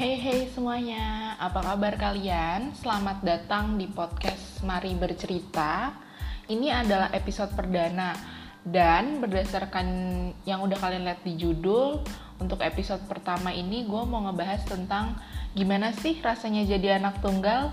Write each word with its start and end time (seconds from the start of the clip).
Hey 0.00 0.16
hey 0.16 0.48
semuanya, 0.48 1.36
apa 1.36 1.60
kabar 1.60 1.92
kalian? 2.00 2.72
Selamat 2.72 3.20
datang 3.20 3.76
di 3.76 3.84
podcast 3.84 4.64
Mari 4.64 4.96
Bercerita. 4.96 5.92
Ini 6.48 6.72
adalah 6.72 7.12
episode 7.12 7.52
perdana 7.52 8.16
dan 8.64 9.20
berdasarkan 9.20 9.84
yang 10.48 10.64
udah 10.64 10.80
kalian 10.80 11.04
lihat 11.04 11.20
di 11.20 11.36
judul, 11.36 12.00
untuk 12.40 12.64
episode 12.64 13.04
pertama 13.12 13.52
ini 13.52 13.84
gue 13.84 14.02
mau 14.08 14.24
ngebahas 14.24 14.64
tentang 14.64 15.20
gimana 15.52 15.92
sih 15.92 16.16
rasanya 16.24 16.64
jadi 16.64 16.96
anak 16.96 17.20
tunggal 17.20 17.68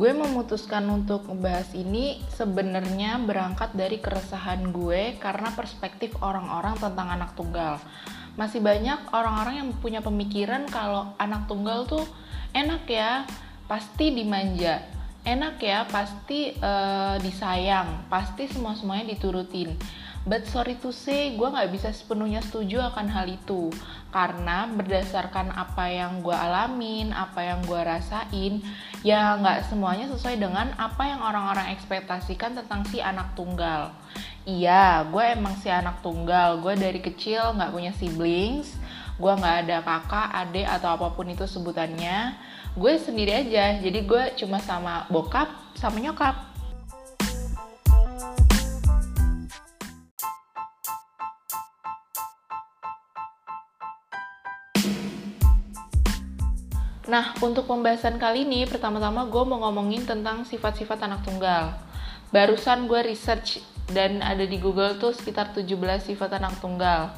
gue 0.00 0.16
memutuskan 0.16 0.88
untuk 0.88 1.28
membahas 1.28 1.76
ini 1.76 2.24
sebenarnya 2.32 3.20
berangkat 3.20 3.76
dari 3.76 4.00
keresahan 4.00 4.72
gue 4.72 5.20
karena 5.20 5.52
perspektif 5.52 6.16
orang-orang 6.24 6.72
tentang 6.80 7.12
anak 7.12 7.36
tunggal. 7.36 7.76
Masih 8.32 8.64
banyak 8.64 9.12
orang-orang 9.12 9.60
yang 9.60 9.68
punya 9.76 10.00
pemikiran 10.00 10.64
kalau 10.72 11.12
anak 11.20 11.44
tunggal 11.52 11.84
tuh 11.84 12.08
enak 12.56 12.88
ya, 12.88 13.28
pasti 13.68 14.16
dimanja. 14.16 14.80
Enak 15.20 15.60
ya, 15.60 15.84
pasti 15.84 16.56
uh, 16.56 17.20
disayang, 17.20 18.08
pasti 18.08 18.48
semua-semuanya 18.48 19.12
diturutin. 19.12 19.76
But 20.24 20.48
sorry 20.48 20.80
to 20.80 20.96
say, 20.96 21.36
gue 21.36 21.44
gak 21.44 21.76
bisa 21.76 21.92
sepenuhnya 21.92 22.40
setuju 22.40 22.88
akan 22.88 23.04
hal 23.12 23.28
itu 23.28 23.68
Karena 24.10 24.66
berdasarkan 24.66 25.54
apa 25.54 25.86
yang 25.86 26.22
gue 26.22 26.34
alamin, 26.34 27.14
apa 27.14 27.46
yang 27.46 27.62
gue 27.62 27.78
rasain 27.78 28.58
Ya 29.00 29.38
gak 29.40 29.72
semuanya 29.72 30.10
sesuai 30.12 30.36
dengan 30.36 30.76
apa 30.76 31.08
yang 31.08 31.24
orang-orang 31.24 31.72
ekspektasikan 31.72 32.52
tentang 32.52 32.84
si 32.84 33.00
anak 33.00 33.32
tunggal. 33.32 33.96
Iya, 34.44 35.08
gue 35.08 35.24
emang 35.32 35.56
si 35.56 35.72
anak 35.72 36.04
tunggal. 36.04 36.60
Gue 36.60 36.76
dari 36.76 37.00
kecil 37.00 37.56
gak 37.56 37.72
punya 37.72 37.96
siblings 37.96 38.76
Gue 39.20 39.36
gak 39.36 39.68
ada 39.68 39.84
kakak, 39.84 40.28
adik, 40.32 40.64
atau 40.64 40.96
apa 40.96 41.12
pun 41.12 41.28
itu 41.28 41.44
sebutannya. 41.44 42.40
Gue 42.72 42.96
sendiri 42.96 43.44
aja, 43.44 43.76
jadi 43.76 44.00
gue 44.00 44.22
cuma 44.40 44.56
sama 44.64 45.04
bokap, 45.12 45.52
sama 45.76 46.00
nyokap 46.00 46.49
Nah, 57.10 57.34
untuk 57.42 57.66
pembahasan 57.66 58.22
kali 58.22 58.46
ini, 58.46 58.70
pertama-tama 58.70 59.26
gue 59.26 59.42
mau 59.42 59.58
ngomongin 59.66 60.06
tentang 60.06 60.46
sifat-sifat 60.46 61.10
anak 61.10 61.26
tunggal. 61.26 61.74
Barusan 62.30 62.86
gue 62.86 63.02
research 63.02 63.58
dan 63.90 64.22
ada 64.22 64.46
di 64.46 64.54
Google 64.62 64.94
tuh 64.94 65.10
sekitar 65.10 65.50
17 65.50 65.74
sifat 66.06 66.38
anak 66.38 66.62
tunggal. 66.62 67.10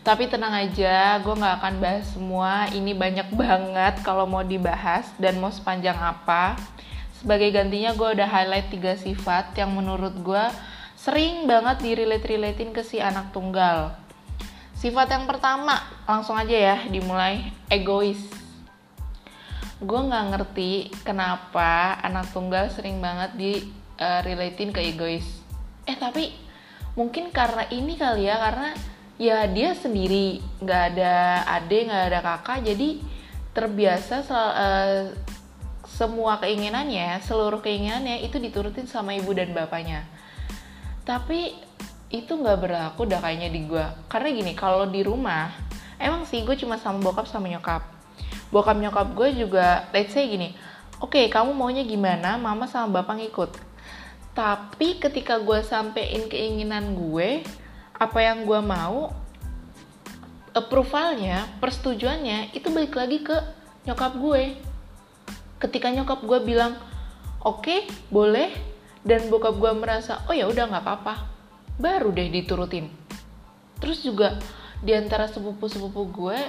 Tapi 0.00 0.32
tenang 0.32 0.56
aja, 0.56 1.20
gue 1.20 1.34
gak 1.36 1.60
akan 1.60 1.74
bahas 1.84 2.08
semua. 2.16 2.64
Ini 2.72 2.96
banyak 2.96 3.28
banget 3.36 4.00
kalau 4.00 4.24
mau 4.24 4.40
dibahas 4.40 5.12
dan 5.20 5.36
mau 5.36 5.52
sepanjang 5.52 6.00
apa. 6.00 6.56
Sebagai 7.20 7.52
gantinya 7.52 7.92
gue 7.92 8.16
udah 8.16 8.28
highlight 8.32 8.72
3 8.72 9.04
sifat 9.04 9.52
yang 9.60 9.68
menurut 9.76 10.16
gue 10.16 10.44
sering 10.96 11.44
banget 11.44 11.84
direlate-relatein 11.84 12.72
ke 12.72 12.80
si 12.80 13.04
anak 13.04 13.36
tunggal. 13.36 14.00
Sifat 14.80 15.12
yang 15.12 15.28
pertama, 15.28 15.76
langsung 16.08 16.40
aja 16.40 16.56
ya 16.56 16.76
dimulai, 16.88 17.52
egois 17.68 18.45
gue 19.76 20.00
nggak 20.08 20.26
ngerti 20.32 20.88
kenapa 21.04 22.00
anak 22.00 22.32
tunggal 22.32 22.72
sering 22.72 22.96
banget 23.04 23.30
di 23.36 23.52
uh, 24.00 24.20
relatein 24.24 24.72
ke 24.72 24.80
egois. 24.80 25.26
Eh 25.84 25.96
tapi 25.96 26.32
mungkin 26.96 27.28
karena 27.28 27.68
ini 27.68 27.96
kali 28.00 28.24
ya 28.24 28.40
karena 28.40 28.70
ya 29.20 29.44
dia 29.48 29.76
sendiri 29.76 30.40
nggak 30.64 30.82
ada 30.96 31.44
adik 31.60 31.92
nggak 31.92 32.04
ada 32.08 32.20
kakak 32.24 32.58
jadi 32.64 32.88
terbiasa 33.52 34.16
uh, 34.32 35.12
semua 35.84 36.40
keinginannya 36.40 37.20
seluruh 37.24 37.60
keinginannya 37.60 38.24
itu 38.24 38.40
diturutin 38.40 38.88
sama 38.88 39.12
ibu 39.12 39.32
dan 39.36 39.52
bapaknya. 39.52 40.08
Tapi 41.04 41.52
itu 42.10 42.32
nggak 42.32 42.58
berlaku 42.62 43.02
dah 43.04 43.18
kayaknya 43.18 43.50
di 43.50 43.66
gue 43.66 43.82
karena 44.06 44.30
gini 44.30 44.52
kalau 44.54 44.86
di 44.86 45.02
rumah 45.02 45.50
emang 45.98 46.22
sih 46.22 46.46
gue 46.46 46.54
cuma 46.54 46.78
sama 46.78 47.02
bokap 47.02 47.26
sama 47.26 47.50
nyokap 47.50 47.95
bokap 48.54 48.78
nyokap 48.78 49.12
gue 49.14 49.46
juga 49.46 49.90
let's 49.90 50.14
say 50.14 50.26
gini 50.30 50.54
oke 51.00 51.12
okay, 51.12 51.28
kamu 51.28 51.52
maunya 51.52 51.84
gimana? 51.84 52.40
Mama 52.40 52.64
sama 52.68 53.00
bapak 53.00 53.20
ngikut. 53.20 53.50
Tapi 54.36 55.00
ketika 55.00 55.40
gue 55.40 55.60
sampein 55.64 56.28
keinginan 56.28 56.92
gue 56.96 57.40
apa 57.96 58.18
yang 58.20 58.44
gue 58.44 58.60
mau 58.60 59.12
approvalnya 60.52 61.48
persetujuannya 61.60 62.52
itu 62.52 62.68
balik 62.72 62.96
lagi 62.96 63.24
ke 63.24 63.36
nyokap 63.88 64.16
gue. 64.16 64.56
Ketika 65.60 65.88
nyokap 65.92 66.20
gue 66.24 66.38
bilang 66.44 66.76
oke 67.44 67.64
okay, 67.64 67.88
boleh 68.12 68.52
dan 69.04 69.28
bokap 69.32 69.56
gue 69.56 69.72
merasa 69.76 70.24
oh 70.28 70.36
ya 70.36 70.48
udah 70.48 70.68
nggak 70.68 70.84
apa-apa. 70.84 71.14
Baru 71.76 72.12
deh 72.12 72.28
diturutin. 72.28 72.88
Terus 73.80 74.00
juga 74.00 74.40
di 74.80 74.92
antara 74.92 75.28
sepupu-sepupu 75.28 76.08
gue 76.12 76.40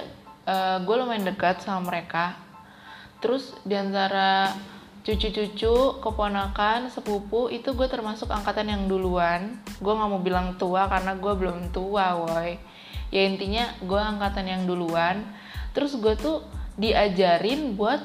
uh, 0.48 0.52
eh, 0.52 0.76
gue 0.82 0.94
lumayan 0.96 1.28
dekat 1.28 1.60
sama 1.60 1.92
mereka. 1.92 2.40
Terus 3.20 3.52
di 3.68 3.76
antara 3.76 4.56
cucu-cucu 5.04 6.04
keponakan 6.04 6.92
sepupu 6.92 7.48
itu 7.48 7.72
gue 7.76 7.88
termasuk 7.88 8.32
angkatan 8.32 8.72
yang 8.72 8.82
duluan. 8.88 9.60
Gue 9.78 9.92
nggak 9.92 10.08
mau 10.08 10.20
bilang 10.24 10.56
tua 10.56 10.88
karena 10.88 11.12
gue 11.20 11.32
belum 11.36 11.68
tua 11.70 12.16
woi. 12.16 12.56
Ya 13.12 13.24
intinya 13.28 13.68
gue 13.84 14.00
angkatan 14.00 14.48
yang 14.48 14.62
duluan. 14.64 15.24
Terus 15.76 15.96
gue 16.00 16.16
tuh 16.16 16.44
diajarin 16.80 17.76
buat 17.76 18.00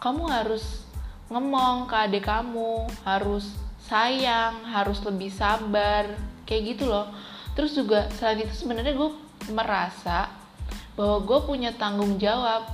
kamu 0.00 0.28
harus 0.28 0.84
ngomong 1.26 1.90
ke 1.90 1.96
adik 2.06 2.24
kamu 2.30 2.86
harus 3.02 3.50
sayang 3.86 4.62
harus 4.66 5.02
lebih 5.02 5.30
sabar 5.30 6.06
kayak 6.44 6.76
gitu 6.76 6.90
loh. 6.90 7.08
Terus 7.54 7.72
juga 7.72 8.10
selain 8.16 8.44
itu 8.44 8.52
sebenarnya 8.52 8.92
gue 8.92 9.10
merasa 9.52 10.45
bahwa 10.96 11.22
gue 11.22 11.38
punya 11.44 11.70
tanggung 11.76 12.16
jawab. 12.16 12.66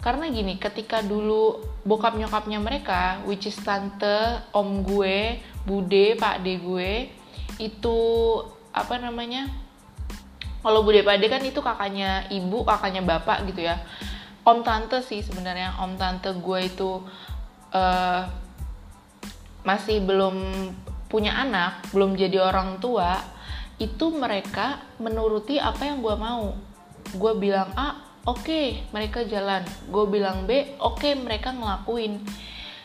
Karena 0.00 0.28
gini 0.32 0.56
ketika 0.56 1.04
dulu 1.04 1.60
bokap 1.84 2.16
nyokapnya 2.16 2.56
mereka 2.56 3.20
which 3.28 3.48
is 3.48 3.56
tante 3.60 4.42
om 4.52 4.80
gue 4.80 5.40
bude 5.68 6.16
pak 6.16 6.40
de 6.40 6.56
gue 6.56 6.92
itu 7.60 7.98
apa 8.72 8.96
namanya 8.96 9.44
kalau 10.64 10.80
bude 10.80 11.04
pak 11.04 11.20
de 11.20 11.26
kan 11.28 11.44
itu 11.44 11.60
kakaknya 11.60 12.24
ibu 12.32 12.64
kakaknya 12.64 13.04
bapak 13.04 13.48
gitu 13.48 13.64
ya. 13.68 13.80
Om 14.40 14.64
tante 14.64 15.04
sih 15.04 15.20
sebenarnya 15.20 15.76
om 15.84 16.00
tante 16.00 16.32
gue 16.32 16.58
itu 16.64 17.04
uh, 17.76 18.22
masih 19.62 20.00
belum 20.00 20.36
punya 21.12 21.36
anak 21.36 21.84
belum 21.92 22.16
jadi 22.16 22.40
orang 22.40 22.80
tua 22.80 23.20
itu 23.76 24.12
mereka 24.12 24.80
menuruti 24.96 25.60
apa 25.60 25.88
yang 25.88 26.00
gue 26.00 26.16
mau 26.16 26.56
gue 27.14 27.32
bilang 27.38 27.70
A 27.74 27.98
oke 28.26 28.46
okay, 28.46 28.66
mereka 28.94 29.26
jalan. 29.26 29.64
Gue 29.88 30.04
bilang 30.10 30.44
B 30.44 30.76
oke 30.78 31.00
okay, 31.00 31.12
mereka 31.16 31.54
ngelakuin. 31.54 32.22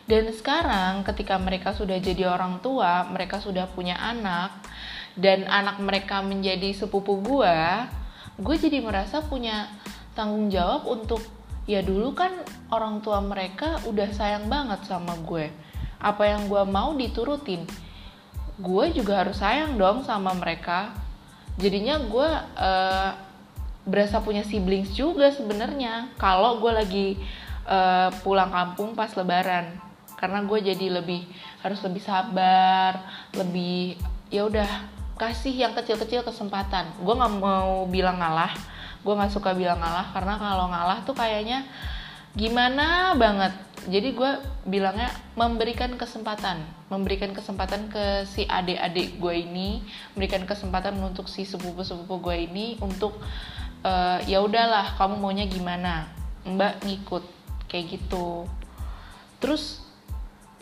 Dan 0.06 0.30
sekarang 0.30 1.02
ketika 1.02 1.42
mereka 1.42 1.74
sudah 1.74 1.98
jadi 1.98 2.30
orang 2.30 2.62
tua 2.62 3.10
mereka 3.10 3.42
sudah 3.42 3.66
punya 3.66 3.98
anak 3.98 4.54
dan 5.18 5.50
anak 5.50 5.82
mereka 5.82 6.22
menjadi 6.22 6.76
sepupu 6.76 7.24
gue 7.24 7.58
gue 8.36 8.56
jadi 8.60 8.84
merasa 8.84 9.24
punya 9.24 9.72
tanggung 10.12 10.52
jawab 10.52 10.86
untuk 10.86 11.24
ya 11.66 11.80
dulu 11.82 12.14
kan 12.14 12.36
orang 12.70 13.00
tua 13.00 13.24
mereka 13.24 13.80
udah 13.88 14.12
sayang 14.12 14.52
banget 14.52 14.86
sama 14.86 15.16
gue 15.24 15.50
apa 16.06 16.24
yang 16.30 16.46
gue 16.46 16.64
mau 16.70 16.94
diturutin. 16.94 17.66
Gue 18.62 18.94
juga 18.94 19.26
harus 19.26 19.42
sayang 19.42 19.76
dong 19.76 20.06
sama 20.06 20.38
mereka. 20.38 20.94
Jadinya 21.58 21.98
gue 21.98 22.30
uh, 22.56 23.12
berasa 23.86 24.20
punya 24.20 24.42
siblings 24.42 24.92
juga 24.98 25.30
sebenarnya. 25.30 26.10
Kalau 26.18 26.58
gue 26.60 26.72
lagi 26.74 27.08
uh, 27.70 28.10
pulang 28.26 28.50
kampung 28.50 28.98
pas 28.98 29.14
lebaran. 29.14 29.78
Karena 30.18 30.42
gue 30.42 30.60
jadi 30.74 30.90
lebih 30.90 31.28
harus 31.62 31.80
lebih 31.86 32.02
sabar 32.02 33.04
lebih 33.36 34.00
ya 34.34 34.48
udah 34.48 34.68
kasih 35.16 35.54
yang 35.54 35.78
kecil-kecil 35.78 36.26
kesempatan. 36.26 36.92
Gue 37.00 37.14
nggak 37.14 37.34
mau 37.38 37.86
bilang 37.88 38.18
ngalah. 38.20 38.52
Gue 39.06 39.14
nggak 39.14 39.32
suka 39.32 39.54
bilang 39.54 39.78
ngalah 39.78 40.10
karena 40.12 40.34
kalau 40.42 40.66
ngalah 40.72 41.00
tuh 41.06 41.14
kayaknya 41.14 41.64
gimana 42.36 43.16
banget. 43.16 43.54
Jadi 43.86 44.18
gue 44.18 44.32
bilangnya 44.66 45.14
memberikan 45.38 45.94
kesempatan. 45.94 46.66
Memberikan 46.90 47.32
kesempatan 47.38 47.86
ke 47.88 48.26
si 48.26 48.50
adik-adik 48.50 49.22
gue 49.22 49.34
ini. 49.46 49.86
Memberikan 50.18 50.44
kesempatan 50.50 50.98
untuk 51.06 51.30
si 51.30 51.46
sepupu-sepupu 51.46 52.18
gue 52.18 52.50
ini 52.50 52.82
untuk 52.82 53.22
uh, 53.86 54.18
ya 54.26 54.42
udahlah 54.42 54.98
kamu 54.98 55.22
maunya 55.22 55.46
gimana? 55.46 56.10
Mbak 56.46 56.82
ngikut 56.82 57.24
kayak 57.70 58.02
gitu. 58.02 58.50
Terus 59.38 59.86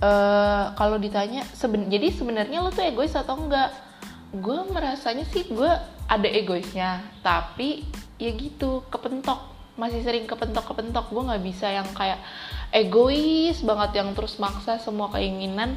uh, 0.03 0.75
kalau 0.75 0.99
ditanya 0.99 1.47
seben 1.55 1.87
jadi 1.87 2.11
sebenarnya 2.11 2.59
lo 2.59 2.69
tuh 2.69 2.83
egois 2.83 3.15
atau 3.15 3.39
enggak? 3.39 3.71
Gue 4.35 4.59
merasanya 4.67 5.23
sih 5.29 5.47
gue 5.47 5.71
ada 6.03 6.27
egoisnya 6.27 6.99
tapi 7.23 7.87
ya 8.19 8.35
gitu 8.35 8.83
kepentok. 8.91 9.55
Masih 9.79 10.05
sering 10.05 10.29
kepentok 10.29 10.69
kepentok 10.69 11.09
gue 11.09 11.23
nggak 11.23 11.43
bisa 11.43 11.71
yang 11.71 11.87
kayak 11.95 12.19
egois 12.75 13.63
banget 13.63 14.03
yang 14.03 14.13
terus 14.13 14.37
maksa 14.37 14.77
semua 14.77 15.09
keinginan 15.13 15.73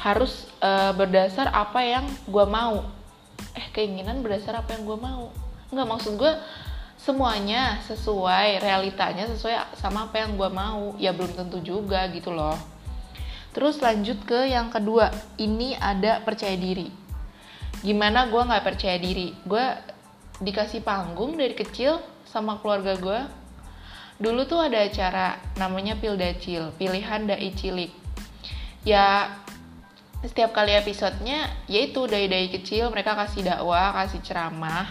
harus 0.00 0.44
uh, 0.60 0.92
berdasar 0.92 1.48
apa 1.52 1.80
yang 1.80 2.04
gue 2.28 2.44
mau. 2.44 2.84
Eh 3.56 3.66
keinginan 3.72 4.20
berdasar 4.20 4.60
apa 4.60 4.76
yang 4.76 4.84
gue 4.84 4.98
mau. 5.00 5.32
Nggak 5.72 5.88
maksud 5.88 6.12
gue 6.20 6.32
semuanya 7.04 7.84
sesuai 7.84 8.64
realitanya 8.64 9.28
sesuai 9.28 9.76
sama 9.76 10.08
apa 10.08 10.24
yang 10.24 10.40
gue 10.40 10.48
mau. 10.48 10.96
Ya 10.96 11.12
belum 11.12 11.36
tentu 11.36 11.60
juga 11.60 12.08
gitu 12.08 12.32
loh. 12.32 12.56
Terus 13.52 13.76
lanjut 13.84 14.24
ke 14.24 14.48
yang 14.48 14.72
kedua. 14.72 15.12
Ini 15.36 15.76
ada 15.76 16.24
percaya 16.24 16.56
diri. 16.56 16.88
Gimana 17.84 18.32
gue 18.32 18.40
nggak 18.40 18.64
percaya 18.64 18.96
diri? 18.96 19.36
Gue 19.44 19.62
dikasih 20.40 20.80
panggung 20.80 21.36
dari 21.36 21.52
kecil 21.52 22.00
sama 22.24 22.58
keluarga 22.58 22.98
gue 22.98 23.20
dulu 24.18 24.46
tuh 24.46 24.62
ada 24.62 24.82
acara 24.82 25.38
namanya 25.58 25.98
Pildacil 25.98 26.72
pilihan 26.80 27.28
dai 27.28 27.52
cilik. 27.52 27.92
Ya 28.86 29.28
setiap 30.24 30.56
kali 30.56 30.72
episodenya 30.72 31.52
yaitu 31.68 32.08
dai-dai 32.08 32.48
kecil. 32.48 32.88
Mereka 32.88 33.12
kasih 33.12 33.44
dakwah 33.44 33.92
kasih 33.92 34.24
ceramah. 34.24 34.88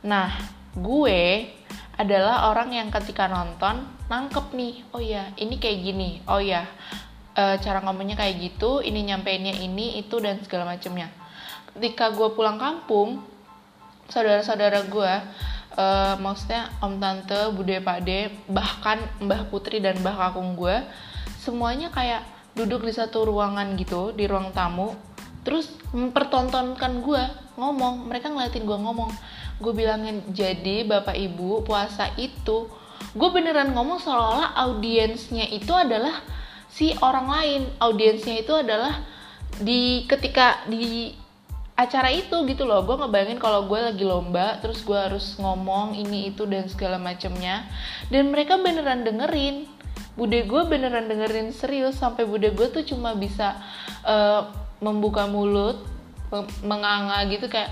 Nah 0.00 0.32
gue 0.74 1.50
adalah 1.94 2.50
orang 2.50 2.74
yang 2.74 2.88
ketika 2.90 3.30
nonton 3.30 3.86
nangkep 4.10 4.50
nih 4.54 4.74
oh 4.90 5.02
ya 5.02 5.30
ini 5.38 5.62
kayak 5.62 5.78
gini 5.78 6.10
oh 6.26 6.42
ya 6.42 6.66
e, 7.38 7.42
cara 7.62 7.78
ngomongnya 7.86 8.18
kayak 8.18 8.34
gitu 8.42 8.82
ini 8.82 9.06
nyampeinnya 9.06 9.54
ini 9.54 10.02
itu 10.02 10.18
dan 10.18 10.42
segala 10.42 10.74
macamnya 10.74 11.06
ketika 11.78 12.10
gue 12.10 12.34
pulang 12.34 12.58
kampung 12.58 13.22
saudara-saudara 14.10 14.90
gue 14.90 15.12
e, 15.78 15.86
maksudnya 16.18 16.74
om 16.82 16.98
tante 16.98 17.54
bude 17.54 17.78
pade 17.78 18.34
bahkan 18.50 18.98
mbah 19.22 19.46
putri 19.46 19.78
dan 19.78 20.02
mbah 20.02 20.18
kakung 20.18 20.58
gue 20.58 20.82
semuanya 21.38 21.94
kayak 21.94 22.26
duduk 22.58 22.82
di 22.82 22.92
satu 22.94 23.30
ruangan 23.30 23.78
gitu 23.78 24.10
di 24.10 24.26
ruang 24.26 24.50
tamu 24.50 24.94
terus 25.46 25.70
mempertontonkan 25.94 27.04
gue 27.04 27.22
ngomong 27.54 28.10
mereka 28.10 28.32
ngeliatin 28.32 28.66
gue 28.66 28.78
ngomong 28.78 29.10
gue 29.62 29.72
bilangin 29.72 30.22
jadi 30.34 30.82
bapak 30.86 31.14
ibu 31.14 31.62
puasa 31.62 32.10
itu 32.18 32.66
gue 33.14 33.28
beneran 33.30 33.70
ngomong 33.70 34.02
seolah-olah 34.02 34.58
audiensnya 34.58 35.46
itu 35.46 35.70
adalah 35.70 36.18
si 36.74 36.90
orang 36.98 37.26
lain. 37.30 37.62
Audiensnya 37.78 38.42
itu 38.42 38.50
adalah 38.50 39.06
di 39.62 40.02
ketika 40.10 40.66
di 40.66 41.14
acara 41.78 42.10
itu 42.10 42.42
gitu 42.50 42.66
loh. 42.66 42.82
Gue 42.82 42.98
ngebayangin 42.98 43.38
kalau 43.38 43.70
gue 43.70 43.78
lagi 43.78 44.02
lomba 44.02 44.58
terus 44.58 44.82
gue 44.82 44.98
harus 44.98 45.38
ngomong 45.38 45.94
ini 45.94 46.34
itu 46.34 46.42
dan 46.50 46.66
segala 46.66 46.98
macamnya 46.98 47.70
dan 48.10 48.34
mereka 48.34 48.58
beneran 48.58 49.06
dengerin. 49.06 49.70
Bude 50.18 50.46
gue 50.46 50.62
beneran 50.66 51.06
dengerin 51.06 51.54
serius 51.54 51.98
sampai 51.98 52.26
bude 52.26 52.50
gue 52.50 52.66
tuh 52.70 52.82
cuma 52.82 53.14
bisa 53.14 53.54
uh, 54.02 54.50
membuka 54.82 55.30
mulut 55.30 55.78
menganga 56.66 57.22
gitu 57.30 57.46
kayak 57.46 57.70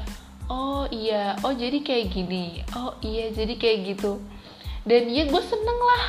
oh 0.52 0.84
iya. 0.92 1.40
Oh 1.40 1.56
jadi 1.56 1.80
kayak 1.80 2.12
gini. 2.12 2.60
Oh 2.76 2.92
iya 3.00 3.32
jadi 3.32 3.56
kayak 3.56 3.96
gitu. 3.96 4.20
Dan 4.84 5.08
ya 5.08 5.24
gue 5.24 5.42
seneng 5.42 5.80
lah. 5.80 6.04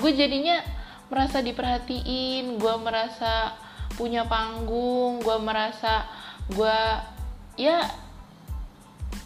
Gue 0.00 0.16
jadinya 0.16 0.64
merasa 1.12 1.44
diperhatiin 1.44 2.56
gue 2.56 2.74
merasa 2.80 3.52
punya 3.92 4.24
panggung 4.24 5.20
gue 5.20 5.36
merasa 5.44 6.08
gue 6.48 6.78
ya 7.60 7.84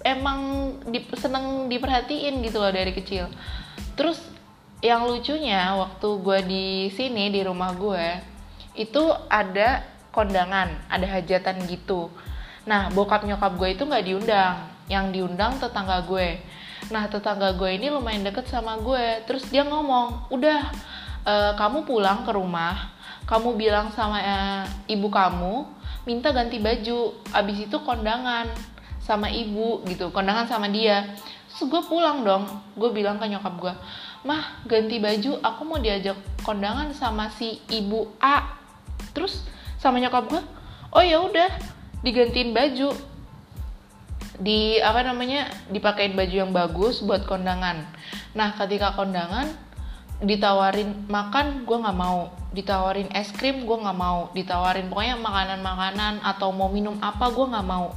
emang 0.03 0.75
di, 0.91 1.07
seneng 1.15 1.71
diperhatiin 1.71 2.43
gitu 2.43 2.59
loh 2.59 2.75
dari 2.75 2.91
kecil. 2.91 3.31
Terus 3.95 4.19
yang 4.83 5.07
lucunya 5.07 5.79
waktu 5.79 6.09
gue 6.21 6.39
di 6.45 6.67
sini 6.91 7.31
di 7.31 7.41
rumah 7.47 7.71
gue 7.79 8.07
itu 8.77 9.03
ada 9.31 9.81
kondangan 10.13 10.69
ada 10.93 11.07
hajatan 11.09 11.65
gitu 11.65 12.13
nah 12.67 12.91
bokap 12.91 13.23
nyokap 13.23 13.55
gue 13.57 13.69
itu 13.79 13.83
nggak 13.87 14.05
diundang. 14.05 14.57
Yang 14.87 15.07
diundang 15.15 15.59
tetangga 15.59 16.03
gue. 16.07 16.39
Nah 16.91 17.07
tetangga 17.07 17.55
gue 17.55 17.71
ini 17.75 17.91
lumayan 17.91 18.27
deket 18.27 18.51
sama 18.51 18.77
gue. 18.83 19.23
Terus 19.27 19.47
dia 19.49 19.63
ngomong 19.63 20.31
udah 20.31 20.61
uh, 21.27 21.53
kamu 21.55 21.87
pulang 21.87 22.27
ke 22.27 22.31
rumah. 22.35 22.93
Kamu 23.27 23.59
bilang 23.59 23.91
sama 23.91 24.19
uh, 24.23 24.63
ibu 24.87 25.11
kamu 25.11 25.67
minta 26.07 26.31
ganti 26.31 26.59
baju. 26.59 27.15
Abis 27.35 27.67
itu 27.67 27.77
kondangan 27.83 28.51
sama 29.03 29.31
ibu 29.31 29.83
gitu. 29.87 30.11
Kondangan 30.11 30.47
sama 30.47 30.71
dia. 30.71 31.15
Terus 31.51 31.71
gue 31.71 31.83
pulang 31.87 32.23
dong. 32.23 32.47
Gue 32.79 32.91
bilang 32.91 33.19
ke 33.19 33.27
nyokap 33.31 33.55
gue 33.59 33.75
mah 34.27 34.67
ganti 34.67 34.99
baju. 34.99 35.39
Aku 35.43 35.63
mau 35.63 35.79
diajak 35.79 36.19
kondangan 36.43 36.91
sama 36.91 37.31
si 37.31 37.63
ibu 37.71 38.11
A. 38.19 38.59
Terus 39.15 39.47
sama 39.79 40.03
nyokap 40.03 40.27
gue 40.27 40.43
oh 40.97 41.05
ya 41.05 41.21
udah 41.21 41.76
digantiin 42.07 42.55
baju. 42.55 42.95
Di 44.39 44.79
apa 44.79 45.03
namanya 45.03 45.51
dipakein 45.75 46.15
baju 46.15 46.37
yang 46.47 46.53
bagus 46.55 47.03
buat 47.03 47.27
kondangan. 47.27 47.83
Nah 48.39 48.55
ketika 48.55 48.95
kondangan 48.95 49.51
ditawarin 50.23 51.11
makan 51.11 51.67
gue 51.67 51.77
nggak 51.83 51.99
mau. 51.99 52.31
Ditawarin 52.55 53.11
es 53.11 53.35
krim 53.35 53.67
gue 53.67 53.77
nggak 53.83 53.99
mau. 53.99 54.31
Ditawarin 54.31 54.87
pokoknya 54.87 55.19
makanan-makanan 55.19 56.23
atau 56.23 56.55
mau 56.55 56.71
minum 56.71 56.95
apa 57.03 57.27
gue 57.35 57.47
nggak 57.49 57.67
mau. 57.67 57.91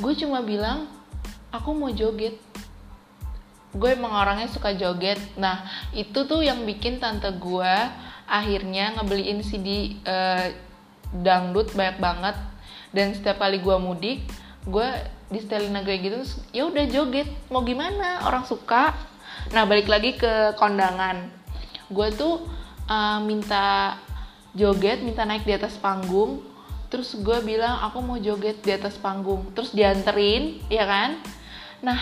Gue 0.00 0.16
cuma 0.16 0.40
bilang 0.40 0.88
aku 1.52 1.76
mau 1.76 1.92
joget. 1.92 2.40
Gue 3.74 3.98
emang 3.98 4.14
orangnya 4.14 4.48
suka 4.48 4.72
joget. 4.72 5.18
Nah 5.36 5.68
itu 5.92 6.24
tuh 6.24 6.40
yang 6.40 6.62
bikin 6.64 7.02
tante 7.02 7.28
gue 7.34 7.74
akhirnya 8.24 8.96
ngebeliin 8.96 9.44
CD 9.44 10.00
uh, 10.06 10.48
dangdut 11.12 11.74
banyak 11.76 11.98
banget 12.00 12.36
dan 12.94 13.12
setiap 13.12 13.42
kali 13.42 13.58
gue 13.58 13.76
mudik 13.76 14.22
gue 14.64 14.88
di 15.28 15.38
setelin 15.44 15.76
negeri 15.76 15.96
gitu 16.00 16.18
ya 16.56 16.68
udah 16.68 16.84
joget. 16.88 17.28
Mau 17.52 17.64
gimana? 17.64 18.24
Orang 18.24 18.48
suka. 18.48 18.96
Nah 19.52 19.68
balik 19.68 19.88
lagi 19.88 20.16
ke 20.16 20.56
kondangan. 20.56 21.28
Gue 21.92 22.08
tuh 22.16 22.44
uh, 22.88 23.20
minta 23.20 23.96
joget 24.56 25.04
minta 25.04 25.28
naik 25.28 25.44
di 25.44 25.52
atas 25.52 25.76
panggung. 25.76 26.40
Terus 26.88 27.18
gue 27.18 27.38
bilang 27.44 27.82
aku 27.82 27.98
mau 28.00 28.16
joget 28.16 28.64
di 28.64 28.72
atas 28.72 28.96
panggung. 28.96 29.52
Terus 29.52 29.76
dianterin 29.76 30.64
ya 30.72 30.88
kan? 30.88 31.20
Nah 31.84 31.98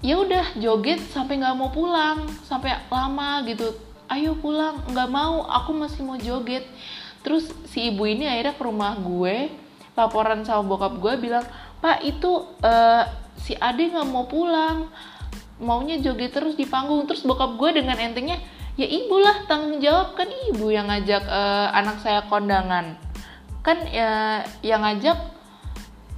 ya 0.00 0.16
udah 0.22 0.56
joget 0.56 1.02
sampai 1.12 1.40
nggak 1.40 1.56
mau 1.56 1.68
pulang 1.68 2.24
sampai 2.48 2.72
lama 2.88 3.44
gitu. 3.44 3.76
Ayo 4.06 4.38
pulang 4.38 4.80
nggak 4.86 5.10
mau 5.12 5.44
aku 5.44 5.76
masih 5.76 6.00
mau 6.08 6.16
joget. 6.16 6.64
Terus 7.20 7.52
si 7.68 7.92
ibu 7.92 8.06
ini 8.08 8.24
akhirnya 8.24 8.54
ke 8.54 8.62
rumah 8.64 8.94
gue 8.96 9.65
laporan 9.96 10.44
sama 10.44 10.62
bokap 10.68 11.00
gue 11.00 11.16
bilang 11.16 11.42
pak 11.80 12.04
itu 12.04 12.44
uh, 12.60 13.04
si 13.40 13.56
ade 13.56 13.92
nggak 13.92 14.08
mau 14.08 14.26
pulang. 14.26 14.88
Maunya 15.56 15.96
joget 16.04 16.36
terus 16.36 16.52
di 16.52 16.68
panggung. 16.68 17.08
Terus 17.08 17.24
bokap 17.24 17.56
gue 17.56 17.80
dengan 17.80 17.96
entengnya 17.96 18.36
ya 18.76 18.84
ibu 18.84 19.16
lah 19.16 19.48
tanggung 19.48 19.80
jawab. 19.80 20.12
Kan 20.16 20.28
ibu 20.52 20.68
yang 20.68 20.88
ngajak 20.92 21.24
uh, 21.24 21.72
anak 21.72 22.00
saya 22.04 22.24
kondangan. 22.28 23.00
Kan 23.64 23.88
ya 23.88 24.44
yang 24.60 24.84
ngajak 24.84 25.16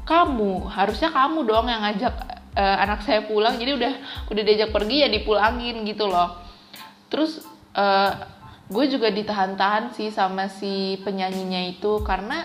kamu. 0.02 0.66
Harusnya 0.66 1.14
kamu 1.14 1.46
doang 1.46 1.70
yang 1.70 1.86
ngajak 1.86 2.14
uh, 2.58 2.76
anak 2.82 3.06
saya 3.06 3.22
pulang. 3.30 3.54
Jadi 3.62 3.78
udah 3.78 3.92
udah 4.30 4.42
diajak 4.42 4.70
pergi 4.74 5.06
ya 5.06 5.08
dipulangin 5.10 5.86
gitu 5.86 6.10
loh. 6.10 6.34
Terus 7.06 7.46
uh, 7.78 8.12
gue 8.68 8.84
juga 8.90 9.08
ditahan-tahan 9.08 9.94
sih 9.96 10.10
sama 10.10 10.50
si 10.50 10.98
penyanyinya 11.06 11.72
itu 11.72 12.02
karena 12.04 12.44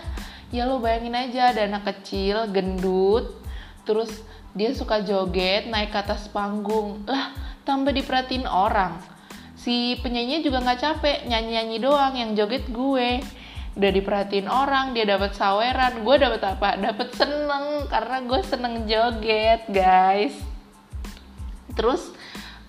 ya 0.53 0.69
lo 0.69 0.77
bayangin 0.77 1.17
aja 1.17 1.49
ada 1.49 1.65
anak 1.65 1.89
kecil 1.89 2.45
gendut 2.53 3.41
terus 3.83 4.21
dia 4.53 4.69
suka 4.77 5.01
joget 5.01 5.65
naik 5.67 5.89
ke 5.89 5.97
atas 5.97 6.29
panggung. 6.29 7.01
Lah 7.09 7.33
tambah 7.65 7.89
diperhatiin 7.89 8.45
orang. 8.45 9.01
Si 9.57 9.97
penyanyinya 10.05 10.45
juga 10.45 10.61
nggak 10.61 10.79
capek 10.79 11.17
nyanyi-nyanyi 11.25 11.77
doang 11.81 12.13
yang 12.13 12.31
joget 12.37 12.69
gue. 12.69 13.19
Udah 13.73 13.89
diperhatiin 13.89 14.45
orang 14.45 14.93
dia 14.93 15.09
dapat 15.09 15.33
saweran. 15.33 16.05
Gue 16.05 16.21
dapat 16.21 16.41
apa? 16.45 16.77
Dapat 16.77 17.09
seneng 17.17 17.89
karena 17.89 18.17
gue 18.21 18.39
seneng 18.45 18.75
joget 18.85 19.65
guys. 19.73 20.37
Terus 21.73 22.13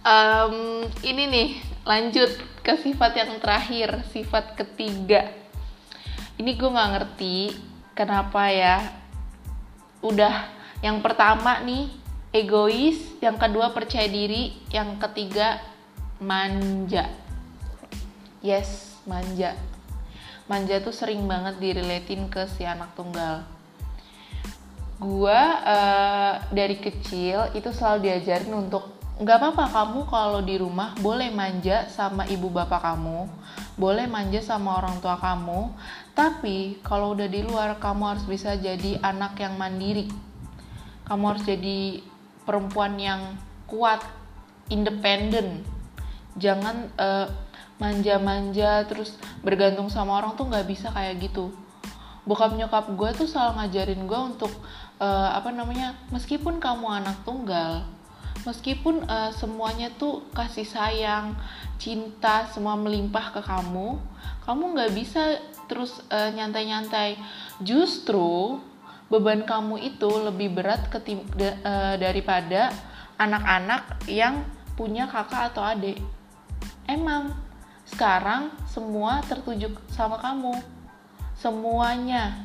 um, 0.01 0.89
ini 1.05 1.23
nih 1.29 1.49
lanjut 1.85 2.33
ke 2.65 2.81
sifat 2.81 3.13
yang 3.21 3.37
terakhir 3.45 4.01
sifat 4.09 4.57
ketiga. 4.57 5.29
Ini 6.41 6.57
gue 6.57 6.71
nggak 6.73 6.91
ngerti 6.97 7.37
kenapa 7.95 8.51
ya? 8.51 8.83
Udah 10.05 10.51
yang 10.85 11.01
pertama 11.01 11.63
nih 11.65 11.89
egois 12.35 12.99
yang 13.23 13.39
kedua 13.39 13.71
percaya 13.71 14.11
diri 14.11 14.53
yang 14.75 14.99
ketiga 15.01 15.63
manja. 16.21 17.09
Yes 18.45 18.99
manja. 19.09 19.57
Manja 20.45 20.77
tuh 20.85 20.93
sering 20.93 21.25
banget 21.25 21.57
direlatin 21.57 22.29
ke 22.29 22.45
si 22.53 22.69
anak 22.69 22.93
tunggal. 22.93 23.47
Gue 25.01 25.41
uh, 25.65 26.35
dari 26.53 26.77
kecil 26.79 27.49
itu 27.57 27.73
selalu 27.73 28.13
diajarin 28.13 28.53
untuk 28.53 28.94
nggak 29.15 29.39
apa-apa 29.39 29.65
kamu 29.71 30.01
kalau 30.11 30.41
di 30.43 30.59
rumah 30.59 30.91
boleh 30.99 31.31
manja 31.31 31.87
sama 31.87 32.27
ibu 32.27 32.51
bapak 32.51 32.83
kamu 32.83 33.31
boleh 33.79 34.11
manja 34.11 34.43
sama 34.43 34.83
orang 34.83 34.99
tua 34.99 35.15
kamu 35.15 35.71
tapi 36.15 36.79
kalau 36.87 37.11
udah 37.19 37.27
di 37.27 37.43
luar 37.43 37.75
kamu 37.83 38.15
harus 38.15 38.25
bisa 38.25 38.55
jadi 38.55 39.03
anak 39.03 39.35
yang 39.43 39.59
mandiri. 39.59 40.07
Kamu 41.11 41.35
harus 41.35 41.43
jadi 41.43 42.01
perempuan 42.47 42.95
yang 43.03 43.35
kuat 43.67 43.99
independen. 44.71 45.67
Jangan 46.39 46.87
uh, 46.95 47.27
manja-manja 47.83 48.87
terus 48.87 49.19
bergantung 49.43 49.91
sama 49.91 50.23
orang 50.23 50.39
tuh 50.39 50.47
nggak 50.47 50.71
bisa 50.71 50.95
kayak 50.95 51.19
gitu. 51.19 51.51
Bokap 52.23 52.55
nyokap 52.55 52.95
gue 52.95 53.11
tuh 53.19 53.27
selalu 53.27 53.59
ngajarin 53.59 54.07
gue 54.07 54.21
untuk 54.23 54.55
uh, 55.03 55.35
apa 55.35 55.51
namanya 55.51 55.99
meskipun 56.15 56.63
kamu 56.63 57.03
anak 57.03 57.21
tunggal 57.27 57.83
meskipun 58.45 59.05
uh, 59.09 59.33
semuanya 59.33 59.89
tuh 59.97 60.25
kasih 60.37 60.69
sayang 60.69 61.37
cinta 61.81 62.49
semua 62.53 62.77
melimpah 62.77 63.33
ke 63.33 63.41
kamu 63.41 63.97
kamu 64.45 64.77
nggak 64.77 64.93
bisa 64.93 65.41
terus 65.67 66.05
uh, 66.13 66.31
nyantai-nyantai. 66.33 67.17
Justru 67.65 68.61
beban 69.09 69.45
kamu 69.45 69.81
itu 69.81 70.11
lebih 70.21 70.53
berat 70.53 70.89
ketim 70.93 71.25
da, 71.33 71.57
uh, 71.65 71.95
daripada 71.97 72.73
anak-anak 73.17 74.05
yang 74.09 74.45
punya 74.77 75.09
kakak 75.09 75.53
atau 75.55 75.65
adik. 75.65 75.97
Emang 76.85 77.33
sekarang 77.89 78.53
semua 78.69 79.25
tertuju 79.25 79.73
sama 79.89 80.21
kamu. 80.21 80.61
Semuanya. 81.41 82.45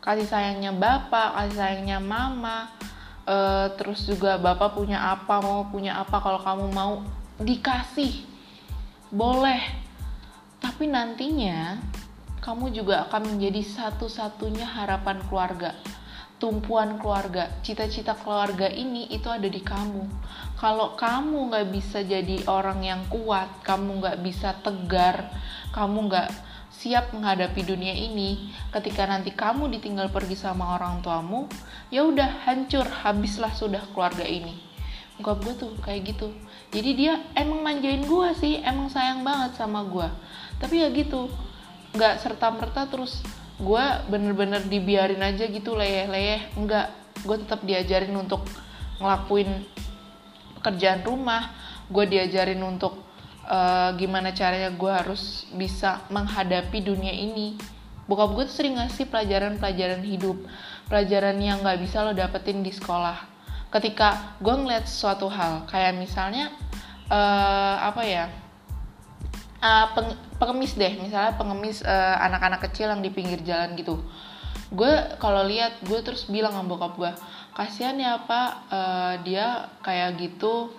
Kasih 0.00 0.24
sayangnya 0.24 0.72
bapak 0.72 1.36
kasih 1.36 1.56
sayangnya 1.60 2.00
mama 2.00 2.72
uh, 3.30 3.66
terus 3.78 4.02
juga 4.10 4.34
bapak 4.42 4.74
punya 4.74 5.14
apa 5.14 5.38
mau 5.38 5.70
punya 5.70 6.02
apa 6.02 6.18
kalau 6.18 6.42
kamu 6.42 6.66
mau 6.74 6.94
dikasih. 7.38 8.26
Boleh. 9.14 9.62
Tapi 10.60 10.90
nantinya 10.90 11.78
kamu 12.42 12.74
juga 12.74 13.06
akan 13.08 13.36
menjadi 13.36 13.62
satu-satunya 13.62 14.66
harapan 14.66 15.22
keluarga. 15.30 15.78
Tumpuan 16.40 16.98
keluarga. 16.98 17.52
Cita-cita 17.62 18.16
keluarga 18.16 18.68
ini 18.68 19.08
itu 19.12 19.28
ada 19.28 19.46
di 19.46 19.60
kamu. 19.60 20.04
Kalau 20.60 20.96
kamu 20.96 21.52
nggak 21.52 21.68
bisa 21.72 22.04
jadi 22.04 22.44
orang 22.44 22.84
yang 22.84 23.02
kuat 23.08 23.64
kamu 23.64 24.04
nggak 24.04 24.18
bisa 24.20 24.52
tegar 24.60 25.32
kamu 25.70 26.10
nggak 26.10 26.49
siap 26.80 27.12
menghadapi 27.12 27.60
dunia 27.60 27.92
ini. 27.92 28.48
Ketika 28.72 29.04
nanti 29.04 29.36
kamu 29.36 29.68
ditinggal 29.76 30.08
pergi 30.08 30.32
sama 30.32 30.80
orang 30.80 31.04
tuamu 31.04 31.44
ya 31.92 32.08
udah 32.08 32.48
hancur 32.48 32.88
habislah 32.88 33.52
sudah 33.52 33.84
keluarga 33.92 34.24
ini. 34.24 34.56
Bokap 35.20 35.44
gue 35.44 35.54
tuh 35.60 35.72
kayak 35.84 36.16
gitu. 36.16 36.32
Jadi 36.72 36.90
dia 36.96 37.20
emang 37.36 37.60
manjain 37.60 38.00
gue 38.00 38.28
sih 38.32 38.64
emang 38.64 38.88
sayang 38.88 39.20
banget 39.20 39.60
sama 39.60 39.84
gue. 39.84 40.08
Tapi 40.56 40.80
ya 40.80 40.88
gitu 40.88 41.28
nggak 41.92 42.24
serta 42.24 42.48
merta 42.48 42.88
terus 42.88 43.20
gue 43.60 43.84
bener-bener 44.08 44.64
dibiarin 44.64 45.20
aja 45.20 45.44
gitu 45.52 45.76
leyeh-leyeh. 45.76 46.56
Enggak 46.56 46.96
gue 47.28 47.36
tetap 47.44 47.60
diajarin 47.60 48.16
untuk 48.16 48.40
ngelakuin 48.96 49.68
pekerjaan 50.56 51.04
rumah. 51.04 51.52
Gue 51.92 52.08
diajarin 52.08 52.64
untuk 52.64 53.09
uh, 53.46 53.94
gimana 53.96 54.34
caranya 54.34 54.72
gue 54.72 54.92
harus 54.92 55.46
bisa 55.54 56.02
menghadapi 56.12 56.82
dunia 56.82 57.14
ini. 57.14 57.56
Bokap 58.10 58.34
gue 58.34 58.44
tuh 58.50 58.56
sering 58.64 58.74
ngasih 58.80 59.06
pelajaran-pelajaran 59.06 60.02
hidup 60.02 60.36
pelajaran 60.90 61.38
yang 61.38 61.62
nggak 61.62 61.78
bisa 61.78 62.02
lo 62.02 62.10
dapetin 62.10 62.66
di 62.66 62.74
sekolah. 62.74 63.14
Ketika 63.70 64.34
gue 64.42 64.50
ngeliat 64.50 64.90
suatu 64.90 65.30
hal 65.30 65.62
kayak 65.70 65.94
misalnya 65.94 66.50
uh, 67.06 67.78
apa 67.86 68.02
ya 68.02 68.26
uh, 69.62 69.86
peng, 69.94 70.18
pengemis 70.42 70.74
deh 70.74 70.98
misalnya 70.98 71.38
pengemis 71.38 71.86
anak 71.86 72.42
anak-anak 72.42 72.60
kecil 72.66 72.90
yang 72.90 72.98
di 72.98 73.14
pinggir 73.14 73.38
jalan 73.46 73.78
gitu. 73.78 74.02
Gue 74.74 74.90
kalau 75.22 75.46
lihat 75.46 75.78
gue 75.86 76.02
terus 76.02 76.26
bilang 76.26 76.50
sama 76.50 76.66
bokap 76.66 76.98
gue 76.98 77.12
kasihan 77.54 77.98
ya 77.98 78.22
pak 78.24 78.50
uh, 78.70 79.14
dia 79.26 79.68
kayak 79.82 80.16
gitu 80.16 80.70